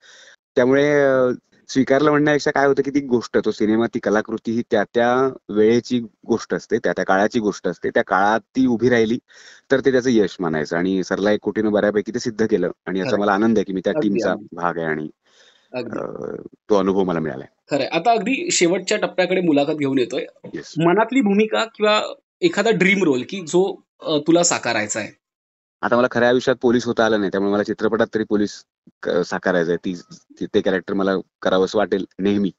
त्यामुळे 0.56 0.84
स्वीकारलं 1.68 2.10
म्हणण्यापेक्षा 2.10 2.50
काय 2.50 2.66
होतं 2.66 2.82
की 2.82 2.90
ती 2.90 3.00
गोष्ट 3.06 3.38
तो 3.44 3.50
सिनेमा 3.50 3.86
ती 3.94 3.98
कलाकृती 3.98 4.52
ही 4.52 4.62
त्या 4.70 4.82
त्या 4.94 5.08
वेळेची 5.48 5.98
गोष्ट 6.26 6.54
असते 6.54 6.78
त्या 6.84 6.92
त्या 6.96 7.04
काळाची 7.04 7.40
गोष्ट 7.40 7.68
असते. 7.68 7.90
त्या 7.90 8.02
काळात 8.06 8.40
ती 8.56 8.66
उभी 8.66 8.88
राहिली 8.88 9.18
तर 9.70 9.80
ते 9.80 9.92
त्याचं 9.92 10.10
यश 10.10 10.36
मानायचं. 10.40 10.76
आणि 10.76 11.02
सरलाई 11.04 11.38
कोटीनं 11.42 11.72
बऱ्यापैकी 11.72 12.12
ते 12.14 12.18
सिद्ध 12.18 12.46
केलं. 12.46 12.70
आणि 12.86 12.98
याचा 12.98 13.10
खरं. 13.10 13.20
मला 13.20 13.32
आनंद 13.32 13.58
आहे 13.58 13.64
की 13.64 13.72
मी 13.72 13.80
त्या 13.84 13.92
टीमचा. 13.92 14.34
भाग 14.52 14.78
आहे 14.78 14.86
आणि 14.86 15.08
तो 16.70 16.74
अनुभव 16.74 17.04
मला 17.04 17.20
मिळालाय. 17.20 17.48
खरंय. 17.70 17.86
आता 17.86 18.10
अगदी 18.12 18.50
शेवटच्या 18.52 18.98
टप्प्याकडे 18.98 19.40
मुलाखत 19.40 19.76
घेऊन 19.78 19.98
येतोय. 19.98 20.24
मनातली 20.84 21.20
भूमिका 21.20 21.64
किंवा 21.64 22.00
एखादा 22.42 22.70
ड्रीम 22.70 23.04
रोल 23.04 23.22
की 23.28 23.40
जो 23.40 23.80
अ, 24.02 24.18
तुला 24.26 24.42
साकारायचा 24.42 25.00
आहे. 25.00 25.08
आता 25.82 25.96
मला 25.96 26.06
खऱ्या 26.10 26.28
आयुष्यात 26.28 26.56
पोलीस 26.56 26.86
होता 26.86 27.04
आलं 27.04 27.18
नाही 27.18 27.30
त्यामुळे 27.30 27.52
मला 27.52 27.62
चित्रपटात 27.62 28.06
तरी 28.14 28.24
पोलीस 28.24 28.64
क- 29.02 29.22
साकारायचंय 29.26 29.76
ती 29.76 29.94
ती- 30.40 30.46
ते 30.54 30.60
कॅरेक्टर 30.60 30.94
मला 30.94 31.12
करावंसं 31.42 31.78
वाटेल 31.78 32.04
नेहमी. 32.18 32.50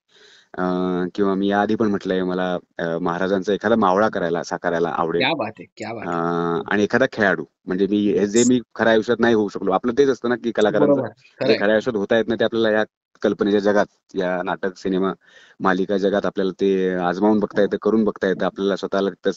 अं, 0.57 1.07
किंवा 1.15 1.33
मी 1.35 1.47
याआधी 1.47 1.75
पण 1.75 1.87
म्हटलंय 1.87 2.23
मला 2.23 2.57
अं, 2.79 2.97
महाराजांचा 3.01 3.53
एखादा 3.53 3.75
मावळा 3.75 4.09
करायला 4.09 4.43
साकारायला 4.43 4.89
आवडेल. 4.89 5.21
क्या 5.21 5.33
बात 5.33 5.51
आहे 5.59 5.65
क्या 5.77 5.93
बात 5.93 6.07
आहे. 6.07 6.17
अं, 6.17 6.61
आणि 6.71 6.83
एखादा 6.83 7.05
खेळाडू 7.11 7.45
म्हणजे 7.65 7.87
मी 7.87 7.97
हे 8.11 8.27
जे 8.27 8.43
मी 8.49 8.59
खऱ्या 8.75 8.93
आयुष्यात 8.93 9.17
नाही 9.19 9.35
होऊ 9.35 9.49
शकलो 9.49 9.71
आपलं 9.71 9.93
तेच 9.97 10.09
असतं 10.09 10.29
ना 10.29 10.35
की 10.35 10.51
कलाकारांचं. 10.51 10.93
बरोबर 10.93 11.07
जे 11.07 11.45
खरंय 11.45 11.57
खऱ्या 11.57 11.71
आयुष्यात 11.71 11.95
होता 11.95 12.17
येत 12.17 12.25
नाही 12.27 12.39
ते 12.39 12.43
आपल्याला 12.45 12.71
या 12.71 12.83
कल्पनेच्या 13.21 13.59
जगात 13.61 14.15
या 14.15 14.41
नाटक 14.45 14.77
सिनेमा 14.77 15.11
मालिका 15.59 15.97
जगात 15.97 16.25
आपल्याला 16.25 16.51
ते 16.61 16.69
आजमावून 16.99 17.39
बघता 17.39 17.61
येतं 17.61 17.77
करून 17.81 18.03
बघता 18.03 18.27
येतं 18.27 18.45
आपल्याला 18.45 18.75
स्वतःला 18.75 19.31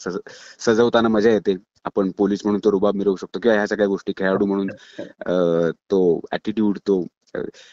सजवताना 0.59 1.07
मजा 1.09 1.31
येते. 1.31 1.55
आपण 1.85 2.11
पोलीस 2.17 2.41
म्हणून 2.45 2.59
तो 2.63 2.71
रुबाब 2.71 2.95
मिरवू 2.95 3.15
शकतो 3.15 3.39
किंवा 3.39 3.55
ह्या 3.55 3.67
सगळ्या 3.67 3.87
गोष्टी 3.87 4.13
खेळाडू 4.17 4.45
म्हणून 4.45 4.67
तो 5.91 5.99
ऍटिट्यूड 6.33 6.77
तो 6.87 7.03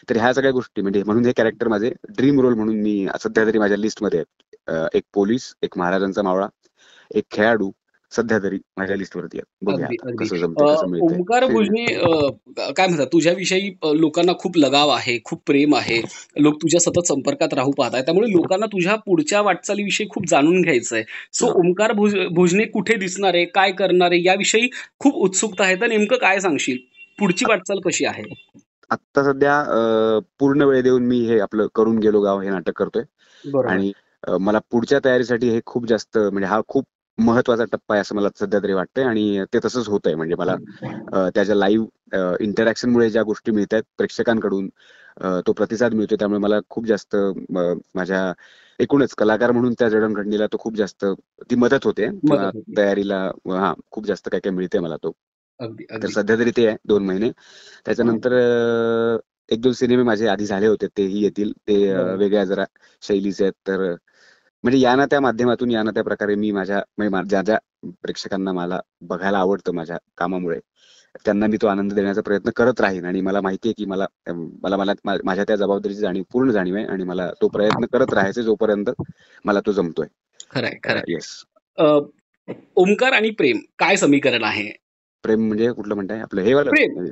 तर 0.09 0.17
ह्या 0.17 0.33
सगळ्या 0.33 0.51
गोष्टी 0.51 0.81
म्हणजे 0.81 1.03
म्हणून 1.05 1.25
हे 1.25 1.31
कॅरेक्टर 1.37 1.67
माझे 1.67 1.91
ड्रीम 2.17 2.39
रोल 2.41 2.53
म्हणून 2.53 2.79
मी 2.81 3.07
सध्या 3.21 3.45
तरी 3.45 3.59
माझ्या 3.59 3.77
लिस्टमध्ये 3.77 4.19
आहेत. 4.19 4.85
एक 4.93 5.03
पोलीस 5.13 5.53
एक 5.63 5.77
महाराजांचा 5.77 6.21
मावळा 6.23 6.47
एक 7.11 7.23
खेळाडू 7.31 7.69
सध्या 8.11 8.37
तरी 8.39 8.57
माझ्या 8.77 8.95
लिस्टवरती 8.95 9.39
ओंकार 11.01 11.45
भोजने 11.45 11.85
काय 11.85 12.87
म्हणतात 12.87 13.05
तुझ्याविषयी 13.05 13.69
लोकांना 13.95 14.33
खूप 14.39 14.57
लगाव 14.57 14.89
आहे 14.89 15.17
खूप 15.25 15.41
प्रेम 15.45 15.75
आहे. 15.75 16.01
लोक 16.37 16.55
तुझ्या 16.61 16.79
सतत 16.81 17.07
संपर्कात 17.07 17.53
राहू 17.53 17.71
पाहत 17.71 17.93
आहेत 17.93 18.05
त्यामुळे 18.05 18.31
लोकांना 18.31 18.65
तुझ्या 18.65 18.95
पुढच्या 19.05 19.41
वाटचालीविषयी 19.41 20.07
खूप 20.09 20.25
जाणून 20.29 20.61
घ्यायचं 20.61 20.95
आहे 20.95 21.03
सो 21.33 21.45
हा. 21.47 21.53
ओंकार 21.59 21.91
भोज 21.93 22.15
भोजने 22.35 22.65
कुठे 22.67 22.95
दिसणार 22.95 23.33
आहे 23.33 23.45
काय 23.45 23.71
करणार 23.71 24.11
आहे 24.11 24.21
याविषयी 24.23 24.69
खूप 24.99 25.15
उत्सुकता 25.23 25.63
आहे 25.63 25.75
तर 25.81 25.87
नेमकं 25.87 26.17
काय 26.17 26.39
सांगशील? 26.39 26.77
पुढची 27.19 27.45
वाटचाल 27.49 27.79
कशी 27.85 28.05
आहे? 28.05 28.23
आता 28.91 29.23
सध्या 29.23 30.19
पूर्ण 30.39 30.63
वेळ 30.63 30.81
देऊन 30.81 31.05
मी 31.05 31.19
हे 31.25 31.39
आपलं 31.39 31.67
करून 31.75 31.97
गेलो 31.99 32.21
गाव 32.21 32.39
हे 32.41 32.49
नाटक 32.49 32.77
करतोय. 32.77 33.03
आणि 33.67 33.91
मला 34.39 34.59
पुढच्या 34.71 34.99
तयारीसाठी 35.05 35.49
हे 35.49 35.59
खूप 35.65 35.85
जास्त 35.87 36.17
म्हणजे 36.17 36.47
हा 36.47 36.59
खूप 36.67 36.85
महत्त्वाचा 37.19 37.63
टप्पा 37.63 37.93
आहे 37.95 38.01
असं 38.01 38.15
मला 38.15 38.29
सध्या 38.39 38.59
तरी 38.63 38.73
वाटतंय 38.73 39.03
आणि 39.03 39.43
ते 39.53 39.59
तसंच 39.65 39.87
होत 39.87 39.99
आहे 40.05 40.15
म्हणजे 40.15 40.35
मला 40.35 40.55
त्याच्या 41.29 41.55
लाईव्ह 41.55 42.35
इंटरॅक्शनमुळे 42.39 43.09
ज्या 43.09 43.23
गोष्टी 43.23 43.51
मिळत 43.51 43.73
आहेत 43.73 43.83
प्रेक्षकांकडून 43.97 44.69
तो 45.47 45.53
प्रतिसाद 45.53 45.93
मिळतो 45.93 46.15
त्यामुळे 46.15 46.39
मला 46.39 46.59
खूप 46.69 46.85
जास्त 46.85 47.15
माझ्या 47.95 48.31
एकूणच 48.79 49.13
कलाकार 49.15 49.51
म्हणून 49.51 49.73
त्या 49.79 49.89
जडणघडणीला 49.89 50.45
तो 50.47 50.57
खूप 50.57 50.75
जास्त 50.75 51.05
ती 51.51 51.55
मदत 51.55 51.85
होते. 51.85 52.07
तयारीला 52.77 53.17
हा 53.47 53.73
खूप 53.91 54.05
जास्त 54.05 54.29
काय 54.31 54.39
काय 54.39 54.51
मिळते 54.53 54.79
मला 54.79 54.95
तो. 55.03 55.11
तर 55.93 56.07
सध्या 56.09 56.35
तरी 56.37 56.51
ते 56.57 56.67
आहे 56.67 56.75
दोन 56.87 57.05
महिने. 57.05 57.29
त्याच्यानंतर 57.85 58.33
अं, 58.33 59.17
एक 59.49 59.61
दोन 59.61 59.73
सिनेमे 59.73 60.03
माझे 60.03 60.27
आधी 60.27 60.45
झाले 60.45 60.67
होते 60.67 60.87
तेही 60.97 61.23
येतील. 61.23 61.51
ते. 61.67 61.75
वेगळ्या 62.15 62.43
जरा 62.45 62.65
शैलीचे 63.03 63.43
आहेत. 63.43 63.53
तर 63.67 63.93
म्हणजे 64.63 64.79
या 64.79 64.95
ना 64.95 65.05
त्या 65.05 65.19
माध्यमातून 65.21 65.71
या 65.71 65.83
ना 65.83 65.91
त्या 65.91 66.03
प्रकारे 66.03 66.35
मी 66.35 66.51
माझ्या 66.51 66.81
म्हणजे 66.97 67.27
ज्या 67.29 67.41
ज्या 67.41 67.57
प्रेक्षकांना 68.01 68.51
मला 68.51 68.79
बघायला 69.01 69.37
आवडतं 69.37 69.73
माझ्या 69.73 69.97
कामामुळे 70.17 70.59
त्यांना 71.25 71.47
मी 71.47 71.57
तो 71.57 71.67
आनंद 71.67 71.93
देण्याचा 71.93 72.21
प्रयत्न 72.21 72.49
करत 72.55 72.81
राहीन. 72.81 73.05
आणि 73.05 73.21
मला 73.21 73.41
माहिती 73.41 73.69
आहे 73.69 73.73
की 73.77 73.85
मला 73.85 74.05
मला 74.61 74.77
मला 74.77 74.93
माझ्या 75.23 75.43
त्या 75.47 75.55
जबाबदारीची 75.55 75.99
जाणीव 75.99 76.23
पूर्ण 76.33 76.51
जाणीव 76.51 76.75
आहे. 76.75 76.85
आणि 76.85 77.03
मला 77.03 77.29
तो 77.41 77.47
प्रयत्न 77.47 77.85
करत 77.93 78.13
राहायचे 78.13 78.43
जोपर्यंत 78.43 78.89
मला 79.45 79.59
तो 79.65 79.71
जमतोय. 79.71 80.07
खरंय 80.51 80.77
खरंय. 80.83 81.01
येस 81.07 81.43
ओंकार 82.75 83.13
आणि 83.13 83.29
प्रेम 83.29 83.59
काय 83.79 83.95
समीकरण 83.95 84.43
आहे? 84.43 84.71
प्रेम 85.23 85.47
म्हणजे 85.47 85.71
कुठलं 85.71 85.95
म्हणताय? 85.95 86.19
आपलं 86.19 86.41
हे 86.41 86.53
वालं. 86.53 86.71
म्हणजे 86.93 87.11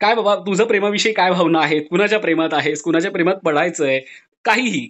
काय 0.00 0.14
बाबा 0.14 0.34
तुझं 0.36 0.64
प्रेमाविषयी 0.64 1.12
काय 1.12 1.30
भावना 1.30 1.60
आहेत? 1.60 1.82
कुणाच्या 1.90 2.18
प्रेमात 2.18 2.54
आहेस? 2.54 2.82
कुणाच्या 2.82 3.10
प्रेमात 3.10 3.34
पडायचंय? 3.34 4.00
काहीही. 4.44 4.88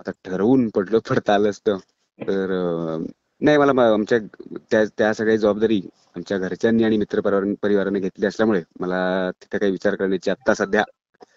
आता 0.00 0.10
ठरवून 0.24 0.68
पडलं 0.68 0.98
पडता 0.98 1.34
आलं 1.34 1.50
असतं. 1.50 1.76
तर 2.18 2.46
नाही 3.40 3.58
मला 3.58 3.92
आमच्या 3.92 4.18
त्या 4.70 4.84
त्या 4.98 5.14
सगळ्या 5.14 5.36
जबाबदारी 5.36 5.80
आमच्या 6.16 6.38
घरच्यांनी 6.38 6.84
आणि 6.84 6.96
मित्र 6.96 7.20
परिवार- 7.20 7.54
परिवाराने 7.62 8.00
घेतली 8.00 8.26
असल्यामुळे 8.26 8.62
मला 8.80 9.30
तिथे 9.30 9.58
काही 9.58 9.72
विचार 9.72 9.94
करण्याची 9.94 10.30
आता 10.30 10.54
सध्या 10.54 10.84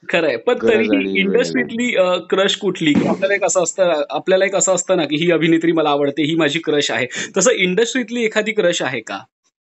खरंय. 0.09 0.35
पण 0.37 0.55
तरीही 0.55 1.19
इंडस्ट्रीतली 1.19 1.95
क्रश 2.29 2.55
कुठली? 2.55 2.93
आपल्याला 3.07 3.35
एक 3.35 3.43
असं 3.43 3.63
असतं 3.63 4.03
आपल्याला 4.09 4.45
एक 4.45 4.55
असं 4.55 4.75
असतं 4.75 4.97
ना 4.97 5.05
की 5.05 5.15
ही 5.15 5.31
अभिनेत्री 5.31 5.71
मला 5.71 5.89
आवडते 5.89 6.23
ही 6.23 6.35
माझी 6.35 6.59
क्रश 6.59 6.91
आहे. 6.91 7.07
तसं 7.37 7.51
इंडस्ट्रीतली 7.51 8.23
एखादी 8.23 8.51
क्रश 8.51 8.81
आहे 8.81 9.01
का? 9.01 9.19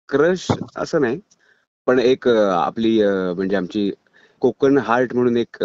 क्रश 0.09 0.47
असं 0.75 1.01
नाही. 1.01 1.19
पण 1.85 1.99
एक 1.99 2.27
आपली 2.27 3.01
म्हणजे 3.05 3.55
आमची 3.55 3.91
कोकण 4.41 4.77
हार्ट 4.77 5.13
म्हणून 5.15 5.37
एक 5.37 5.57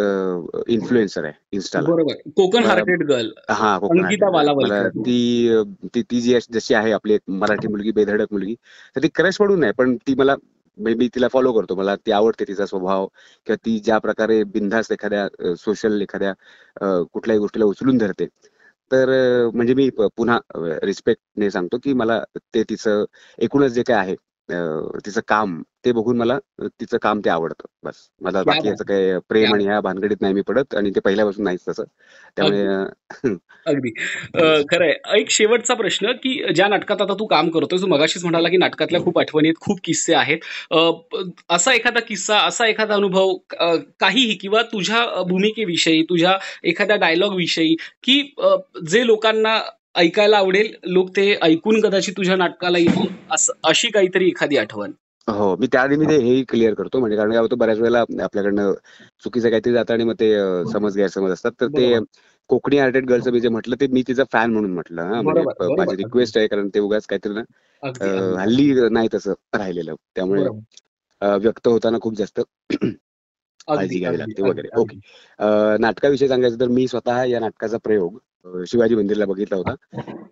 इन्फ्लुएन्सर 0.69 1.25
आहे 1.25 1.33
इन्स्टाला 1.53 1.89
बरोबर. 1.89 2.15
Konkan 2.37 2.65
hearted 2.65 3.03
girl. 3.09 3.31
हा 3.51 3.77
कोकण 3.79 4.05
ती 5.07 6.03
ती 6.03 6.21
जी 6.21 6.39
जशी 6.53 6.75
आहे 6.75 6.93
आपली 6.93 7.15
एक 7.15 7.21
मराठी 7.31 7.69
मुलगी 7.69 7.93
बेधडक 7.93 8.33
मुलगी 8.33 8.55
तर 8.97 9.03
ती 9.03 9.09
क्रश 9.15 9.41
म्हणून 9.41 9.61
नाही 9.61 9.73
पण 9.73 9.97
ती 10.07 10.15
मला 10.15 10.35
मी 10.79 10.95
मी 10.95 11.09
तिला 11.15 11.29
फॉलो 11.29 11.53
करतो. 11.53 11.75
मला 11.75 11.95
ती 11.97 12.13
आवडते 12.13 12.45
तिचा 12.49 12.67
स्वभाव 12.67 13.07
किंवा 13.47 13.57
ती 13.67 13.79
ज्या 13.79 13.99
प्रकारे 13.99 14.43
बिनधास्त 14.45 14.93
एखाद्या 14.93 15.55
सोशल 15.57 16.01
एखाद्या 16.03 16.33
कुठल्याही 17.13 17.41
गोष्टीला 17.41 17.65
उचलून 17.65 17.99
धरते. 17.99 18.27
तर 18.91 19.09
म्हणजे 19.55 19.75
मी 19.75 19.89
पुन्हा 20.17 20.39
रिस्पेक्टने 20.83 21.51
सांगतो 21.51 21.79
की 21.85 21.93
मला 21.93 22.23
ते 22.55 22.63
तिचं 22.71 23.05
एकूणच 23.39 23.73
जे 23.73 23.83
काय 23.83 23.97
आहे 23.97 24.15
तिचं 24.49 25.21
काम 25.29 25.63
ते 25.85 25.93
बघून 25.93 26.17
मला 26.17 26.39
तिचं 26.63 26.99
काम 27.03 27.21
ते 27.25 27.31
आवडतं. 27.31 27.67
बस. 27.83 27.95
मला 28.21 28.43
बाकी 28.43 28.69
याचं 28.69 28.85
काही 28.85 29.19
प्रेम 29.29 29.55
आणि 29.55 29.65
ह्या 29.65 29.81
भानगडीत 29.81 30.17
नाही 30.21 30.35
मी 30.35 30.41
पडत 30.41 30.75
आणि 30.75 30.91
ते 30.91 31.01
पहिल्यापासून 31.01 31.45
नाहीच 31.45 31.61
तसं. 31.69 31.85
त्यामुळे 32.37 32.67
अगदी. 33.67 33.91
खरंय. 34.71 34.93
एक 35.19 35.31
शेवटचा 35.31 35.75
प्रश्न 35.75 36.13
की 36.13 36.35
ज्या 36.55 36.69
नाटकात 36.69 37.03
आता 37.03 37.15
तू 37.15 37.27
काम 37.27 37.49
करतोय 37.51 37.79
तू 37.81 37.87
मगाशीच 37.87 38.25
म्हणाला 38.25 38.49
की 38.49 38.57
नाटकातल्या 38.57 39.01
खूप 39.01 39.19
आठवणी 39.19 39.49
आहेत 39.49 39.61
खूप 39.61 39.81
किस्से 39.85 40.15
आहेत. 40.15 40.39
असा 41.51 41.75
एखादा 41.75 42.01
किस्सा 42.01 42.39
असा 42.39 42.67
एखादा 42.67 42.95
अनुभव 42.95 43.35
काहीही 44.01 44.35
किंवा 44.35 44.63
तुझ्या 44.63 45.05
भूमिकेविषयी 45.23 46.03
तुझ्या 46.03 46.37
एखाद्या 46.65 46.97
डायलॉग 46.97 47.35
विषयी 47.35 47.75
की 48.03 48.21
जे 48.91 49.07
लोकांना 49.07 49.59
ऐकायला 49.95 50.37
आवडेल. 50.39 50.73
लोक 50.85 51.09
ते 51.17 51.33
ऐकून 51.43 51.81
कदाचित 51.81 52.15
तुझ्या 52.17 52.37
नाटकाला 52.37 52.79
येतील. 52.79 53.07
असं 53.31 53.53
अशी 53.65 53.89
काहीतरी 53.91 54.29
एखादी 54.29 54.57
आठवण. 54.57 54.93
हो 55.29 55.55
मी 55.57 55.67
त्याआधी 55.73 55.97
मी 55.97 56.07
ते 56.07 56.17
हेही 56.19 56.43
क्लिअर 56.49 56.75
करतो. 56.75 56.99
म्हणजे 57.01 57.17
कारण 57.17 57.31
काय 57.31 57.41
होतं 57.41 57.59
बऱ्याच 57.59 57.79
वेळेला 57.79 58.01
आपल्याकडनं 58.23 58.73
चुकीचं 59.25 59.49
काहीतरी 59.51 59.73
जातं 59.73 59.95
आणि 59.95 60.05
मग 60.05 60.15
ते 60.21 60.33
अं, 60.35 60.65
समज 60.73 60.97
गैरसमज 60.97 61.31
असतात. 61.31 61.53
तर 61.61 61.67
ते. 61.69 61.99
कोकणी 62.51 62.79
आर्टेड 62.79 63.07
गर्लचं 63.07 63.33
मी 63.33 63.41
जे 63.41 63.49
म्हटलं 63.49 63.77
ते 63.81 63.87
मी 63.87 64.03
तिचा 64.09 64.23
फॅन 64.33 64.53
म्हणून 64.53 64.73
म्हटलं 64.73 65.03
हा. 65.05 65.21
म्हणजे. 65.23 65.75
माझी 65.77 65.97
रिक्वेस्ट 65.97 66.39
आहे. 66.39 66.47
कारण 66.47 66.69
ते 66.75 66.81
उगाच 66.81 67.07
काहीतरी 67.07 67.33
ना. 67.35 67.43
हल्ली 68.41 68.73
नाही 68.91 69.09
तसं 69.15 69.33
राहिलेलं. 69.55 69.95
त्यामुळे 70.15 70.43
व्यक्त 71.41 71.69
होताना 71.69 71.99
खूप 72.03 72.15
जास्त 72.15 72.41
काळजी 73.69 73.99
घ्यावी 73.99 74.19
लागते 74.19 74.43
वगैरे. 74.43 74.69
ओके. 74.75 74.97
नाटकाविषयी 75.81 76.29
सांगायचं 76.29 76.61
तर 76.61 76.69
मी 76.69 76.87
स्वतः 76.89 77.23
या 77.25 77.41
नाटकाचा 77.41 77.77
प्रयोग 77.77 78.19
शिवाजी 78.67 78.95
मंदिरला 78.95 79.25
बघितला 79.25 79.57
होता. 79.57 79.75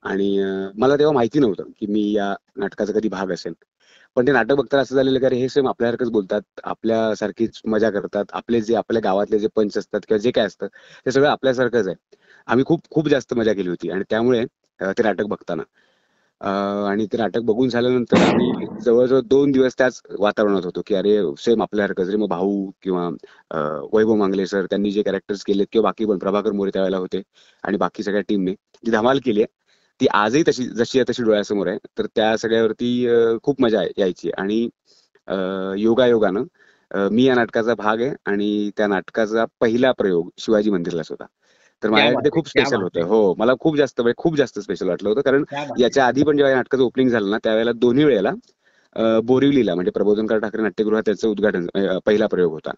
आणि 0.03 0.29
मला 0.79 0.97
तेव्हा 0.97 1.12
माहिती 1.14 1.38
नव्हतं 1.38 1.64
की 1.81 1.87
मी 1.87 2.11
या 2.12 2.35
नाटकाचा 2.57 2.93
कधी 2.93 3.09
भाग 3.09 3.31
असेल. 3.33 3.53
पण 4.16 4.27
ते 4.27 4.33
नाटक 4.33 4.55
बघताना 4.55 4.83
असं 4.83 4.97
झालेलं 4.97 5.29
की 5.29 5.37
हे 5.37 5.49
सेम 5.49 5.69
आपल्यासारखंच 5.69 6.11
बोलतात 6.11 6.61
आपल्यासारखीच 6.64 7.61
मजा 7.64 7.90
करतात 7.90 8.25
आपले 8.33 8.61
जे 8.61 8.75
आपल्या 8.75 9.01
गावातले 9.05 9.38
जे 9.38 9.49
पंच 9.57 9.79
असतात 9.79 10.01
किंवा 10.09 10.19
जे 10.19 10.31
काय 10.31 10.47
असतं 10.47 10.66
ते 11.07 11.11
सगळं 11.11 11.29
आपल्यासारखंच 11.29 11.87
आहे. 11.88 11.97
आम्ही 12.49 12.64
खूप 12.64 12.81
खूप 12.90 13.09
जास्त 13.09 13.35
मजा 13.35 13.53
केली 13.53 13.69
होती 13.69 13.90
आणि 13.90 14.05
त्यामुळे 14.11 14.45
ते 14.81 15.03
नाटक 15.03 15.27
बघताना. 15.27 15.62
आणि 16.40 17.07
ते 17.07 17.16
नाटक 17.18 17.40
बघून 17.44 17.68
झाल्यानंतर 17.68 18.16
आम्ही 18.18 18.66
जवळजवळ 18.81 19.20
दोन 19.22 19.50
दिवस 19.53 19.74
त्याच 19.79 20.00
वातावरणात 20.18 20.64
होतो 20.64 20.83
की 20.87 20.94
अरे 20.94 21.16
सेम 21.38 21.62
आपल्यासारखं 21.62 22.05
जरी 22.05 22.16
मग 22.16 22.29
भाऊ 22.29 22.70
किंवा 22.83 23.09
वैभव 23.92 24.14
मांगले 24.14 24.46
सर 24.46 24.66
त्यांनी 24.66 24.90
जे 24.90 25.03
कॅरेक्टर्स 25.03 25.44
केले 25.44 25.64
किंवा 25.72 25.88
बाकी 25.88 26.05
पण 26.07 26.18
प्रभाकर 26.18 26.53
मोरे 26.53 26.70
त्यावेळेला 26.70 26.96
होते 26.98 27.22
आणि 27.64 27.76
बाकी 27.79 28.03
सगळ्या 28.03 28.22
टीमने 28.29 28.55
जी 28.85 28.90
धमाल 28.90 29.18
केली 29.24 29.42
आहे 29.42 29.59
ती 30.00 30.07
आजही 30.14 30.42
तशी 30.48 30.64
जशी 30.68 30.98
आहे 30.98 31.11
तशी 31.11 31.22
डोळ्यासमोर 31.22 31.66
आहे. 31.68 31.79
तर 31.98 32.07
त्या 32.16 32.37
सगळ्यावरती 32.38 33.37
खूप 33.42 33.61
मजा 33.62 33.83
यायची 33.98 34.31
आणि 34.38 34.68
योगायोगानं 35.79 36.44
मी 37.11 37.24
या 37.24 37.35
नाटकाचा 37.35 37.74
भाग 37.74 38.00
आहे 38.00 38.12
आणि 38.26 38.70
त्या 38.76 38.87
नाटकाचा 38.87 39.44
पहिला 39.61 39.92
प्रयोग 39.92 40.31
शिवाजी 40.38 40.70
मंदिरलाच 40.70 41.11
होता. 41.11 41.24
तर 41.83 41.90
माझ्याकडे 41.90 42.31
खूप 42.33 42.49
स्पेशल 42.49 42.83
होतं. 42.83 43.03
हो 43.03 43.35
मला 43.38 43.53
खूप 43.61 43.77
जास्त 43.77 44.01
म्हणजे 44.01 44.14
खूप 44.16 44.37
जास्त 44.37 44.59
स्पेशल 44.59 44.88
वाटलं 44.88 45.09
होतं. 45.09 45.21
कारण 45.21 45.45
याच्या 45.79 46.07
आधी 46.07 46.23
पण 46.25 46.37
जेव्हा 46.37 46.55
नाटकाचं 46.55 46.83
ओपनिंग 46.85 47.09
झालं 47.09 47.31
ना 47.31 47.38
त्यावेळेला 47.45 47.73
दोन्ही 47.77 48.05
वेळेला 48.05 48.33
बोरिवलीला 49.25 49.75
म्हणजे 49.75 49.90
प्रबोधनकार 49.90 50.38
ठाकरे 50.38 50.62
नाट्यगृहात 50.62 51.03
त्याचं 51.07 51.29
उद्घाटन 51.29 51.66
पहिला 52.07 52.27
प्रयोग 52.27 52.53
होता. 52.53 52.71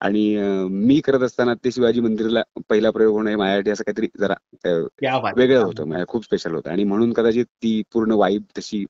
आणि 0.00 0.24
मी 0.70 0.98
करत 1.00 1.22
असताना 1.22 1.54
ते 1.54 1.70
शिवाजी 1.70 2.00
मंदिरला 2.00 2.42
पहिला 2.68 2.90
प्रयोग 2.90 3.14
होणं 3.14 3.30
हे 3.30 3.36
माझ्यासाठी 3.36 3.70
असं 3.70 3.84
काहीतरी 3.86 4.06
जरा 4.20 5.30
वेगळं 5.36 5.62
होतं. 5.62 5.84
म्हणजे 5.84 6.04
खूप 6.08 6.24
स्पेशल 6.24 6.54
होतं. 6.54 6.70
आणि 6.70 6.84
म्हणून 6.84 7.12
कदाचित 7.12 7.44
ती 7.62 7.82
पूर्ण 7.92 8.12
वाईब 8.12 8.42
तशी 8.58 8.84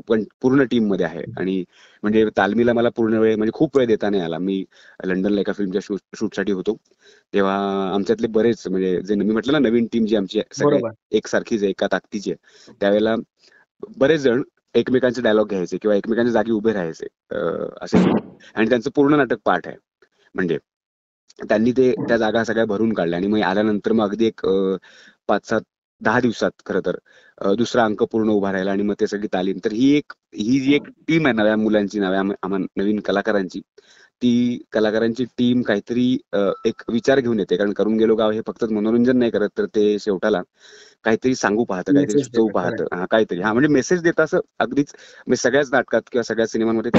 पण 0.00 0.22
पूर्ण 0.40 0.64
टीममध्ये 0.64 1.06
आहे. 1.06 1.22
आणि 1.32 1.62
म्हणजे 2.02 2.24
तालमीला 2.36 2.72
मला 2.72 2.88
पूर्ण 2.92 3.18
वेळ 3.18 3.36
म्हणजे 3.36 3.52
खूप 3.54 3.76
वेळ 3.76 3.86
देता 3.86 4.10
नाही 4.10 4.22
आला. 4.22 4.38
मी 4.38 4.64
लंडनला 5.00 5.40
एका 5.40 5.52
फिल्मच्या 5.52 5.80
शूटसाठी 6.16 6.52
होतो. 6.52 6.76
तेव्हा 7.34 7.54
आमच्यातले 7.94 8.26
बरेच 8.30 8.66
म्हणजे 8.66 9.00
जे 9.02 9.14
मी 9.16 9.24
म्हटलं 9.26 9.52
ना 9.52 9.58
नवीन 9.60 9.86
टीम 9.92 10.04
जी 10.06 10.16
आमची 10.16 10.40
सगळे 10.52 10.80
एकसारखीच 11.12 11.62
आहे 11.62 11.70
एका 11.70 11.86
ताकदीची 11.92 12.30
आहे. 12.32 12.72
त्यावेळेला 12.80 13.14
बरेच 13.96 14.20
जण 14.22 14.42
एकमेकांचे 14.74 15.22
डायलॉग 15.22 15.48
घ्यायचे 15.48 15.76
किंवा 15.78 15.96
एकमेकांच्या 15.96 16.32
जागी 16.32 16.52
उभे 16.52 16.72
राहायचे 16.72 17.06
असे 17.80 17.98
आणि 18.56 18.68
त्यांचं 18.68 18.90
पूर्ण 18.94 19.16
नाटक 19.16 19.38
पाठ 19.44 19.66
आहे. 19.68 19.76
म्हणजे 20.34 20.58
त्यांनी 21.40 21.72
ते 21.72 21.92
त्या 22.00 22.16
जागा 22.18 22.42
सगळ्या 22.44 22.64
भरून 22.66 22.92
काढल्या. 22.94 23.18
आणि 23.18 23.26
मग 23.28 23.40
आल्यानंतर 23.42 23.92
मग 23.92 24.04
अगदी 24.04 24.26
एक 24.26 24.46
पाच 25.28 25.48
सात 25.48 25.60
दहा 26.02 26.20
दिवसात 26.20 26.50
खर 26.66 26.80
तर. 26.80 26.96
दुसरा 27.56 27.84
अंक 27.84 28.02
पूर्ण 28.04 28.28
उभा 28.30 28.50
राहिला 28.52 28.70
आणि 28.72 28.82
मग 28.82 28.94
ते 29.00 29.06
सगळी 29.06 29.28
तालीम. 29.32 29.58
तर 29.64 29.72
ही 29.72 29.90
एक 29.96 30.12
ही 30.36 30.60
जी 30.60 30.74
एक 30.74 30.88
टीम 31.08 31.26
आहे 31.26 31.34
नव्या 31.34 31.56
मुलांची 31.58 32.00
नव्या 32.00 32.22
नवीन 32.76 33.00
कलाकारांची 33.06 33.60
ती 34.22 34.58
कलाकारांची 34.72 35.24
टीम 35.38 35.62
काहीतरी 35.62 36.06
एक 36.66 36.82
विचार 36.90 37.20
घेऊन 37.20 37.38
येते. 37.40 37.56
कारण 37.56 37.72
करून 37.72 37.96
गेलो 37.98 38.14
गाव 38.16 38.30
हे 38.30 38.40
फक्त 38.46 38.64
मनोरंजन 38.72 39.18
नाही 39.18 39.30
करत 39.30 39.48
तर 39.52 39.66
ते 39.74 39.98
शेवटाला 40.00 40.42
काहीतरी 41.04 41.34
सांगू 41.34 41.64
पाहतं 41.64 41.92
काहीतरी 41.92 42.18
सुचवू 42.18 42.48
पाहतं. 42.50 42.84
हा 42.92 43.06
काहीतरी. 43.10 43.40
हा 43.42 43.52
म्हणजे 43.52 43.68
मेसेज 43.70 44.02
देत 44.02 44.20
असं 44.20 44.40
अगदीच 44.60 44.92
म्हणजे 45.26 45.36
सगळ्याच 45.38 45.70
नाटकात 45.72 46.02
किंवा 46.12 46.22
सगळ्याच 46.24 46.50
सिनेमांमध्ये 46.52 46.90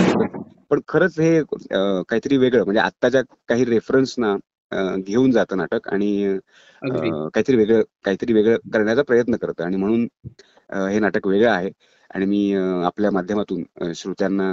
पण 0.71 0.79
खरंच 0.87 1.19
हे 1.19 1.41
काहीतरी 1.43 2.37
वेगळं. 2.37 2.63
म्हणजे 2.63 2.81
आत्ताच्या 2.81 3.21
काही 3.49 3.65
रेफरन्स 3.65 4.15
ना 4.17 4.35
घेऊन 4.97 5.31
जातं 5.31 5.57
नाटक 5.57 5.87
आणि 5.89 6.37
काहीतरी 6.81 7.55
वेगळं 7.55 7.81
काहीतरी 8.05 8.33
वेगळं 8.33 8.57
करण्याचा 8.73 9.01
प्रयत्न 9.07 9.35
करतं. 9.35 9.63
आणि 9.63 9.77
म्हणून 9.77 10.07
हे 10.89 10.99
नाटक 10.99 11.27
वेगळं 11.27 11.51
आहे. 11.51 11.69
आणि 12.09 12.25
मी 12.25 12.53
आपल्या 12.85 13.11
माध्यमातून 13.11 13.91
श्रोत्यांना 13.95 14.49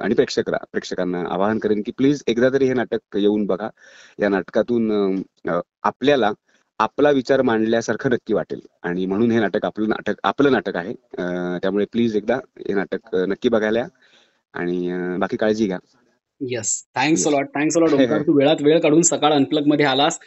आणि 0.00 0.14
प्रेक्षक 0.14 0.50
प्रेक्षकांना 0.50 1.22
आवाहन 1.32 1.58
करेन 1.58 1.82
की 1.86 1.92
प्लीज 1.96 2.22
एकदा 2.26 2.48
तरी 2.52 2.66
हे 2.66 2.74
नाटक 2.74 3.16
येऊन 3.16 3.44
बघा. 3.46 3.68
या 4.20 4.28
नाटकातून 4.28 5.22
आपल्याला 5.82 6.30
आपला 6.80 7.10
विचार 7.10 7.42
मांडल्यासारखं 7.42 8.10
नक्की 8.10 8.34
वाटेल. 8.34 8.60
आणि 8.82 9.06
म्हणून 9.06 9.30
हे 9.30 9.40
नाटक 9.40 9.64
आपलं 9.64 9.88
नाटक 9.88 10.14
आपलं 10.24 10.52
नाटक 10.52 10.76
आहे. 10.76 10.94
त्यामुळे 11.62 11.84
प्लीज 11.92 12.16
एकदा 12.16 12.36
हे 12.58 12.74
नाटक 12.74 13.14
नक्की 13.28 13.48
बघायला 13.48 13.86
आणि 14.54 15.16
बाकी 15.20 15.36
काळजी 15.36 15.66
घ्या. 15.66 15.78
Yes 16.40 16.70
thanks 16.96 17.26
a lot 17.28 17.48
thanks 17.54 17.76
a lot 17.76 17.92
Omkar 17.92 18.22
तू 18.22 18.36
वेळात 18.38 18.62
वेळ 18.62 18.78
काढून 18.80 19.02
सकाळ 19.02 19.32
अनप्लगमध्ये 19.32 19.86
आलास. 19.86 20.18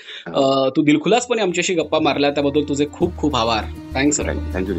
तू 0.75 0.83
दिलखुलासपणे 0.83 1.41
आमच्याशी 1.41 1.73
गप्पा 1.73 1.99
मारल्या 1.99 2.29
त्याबद्दल 2.29 2.67
तुझे 2.69 2.85
खूप 2.93 3.17
खूप 3.17 3.35
आभार. 3.35 3.63
थँक्स 3.95 4.21
अलॉट 4.21 4.53
थँक्यू 4.53 4.75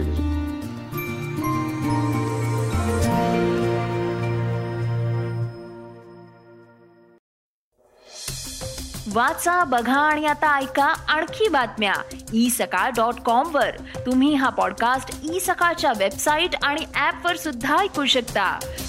वाचा 9.15 9.63
बघा 9.65 9.93
आणि 9.93 10.27
आता 10.27 10.57
ऐका 10.59 10.85
आणखी 10.85 11.49
बातम्या. 11.49 11.95
ई 12.35 12.49
सकाळ 12.51 12.91
डॉट 12.91 13.21
कॉम 13.21 13.55
वर. 13.55 13.71
तुम्ही 14.07 14.35
हा 14.35 14.49
पॉडकास्ट 14.49 15.15
ई 15.33 15.39
सकाळच्या 15.39 15.93
वेबसाईट 15.99 16.57
आणि 16.63 16.85
ऍप 17.07 17.27
वर 17.27 17.37
सुद्धा 17.37 17.79
ऐकू 17.79 18.05
शकता. 18.07 18.59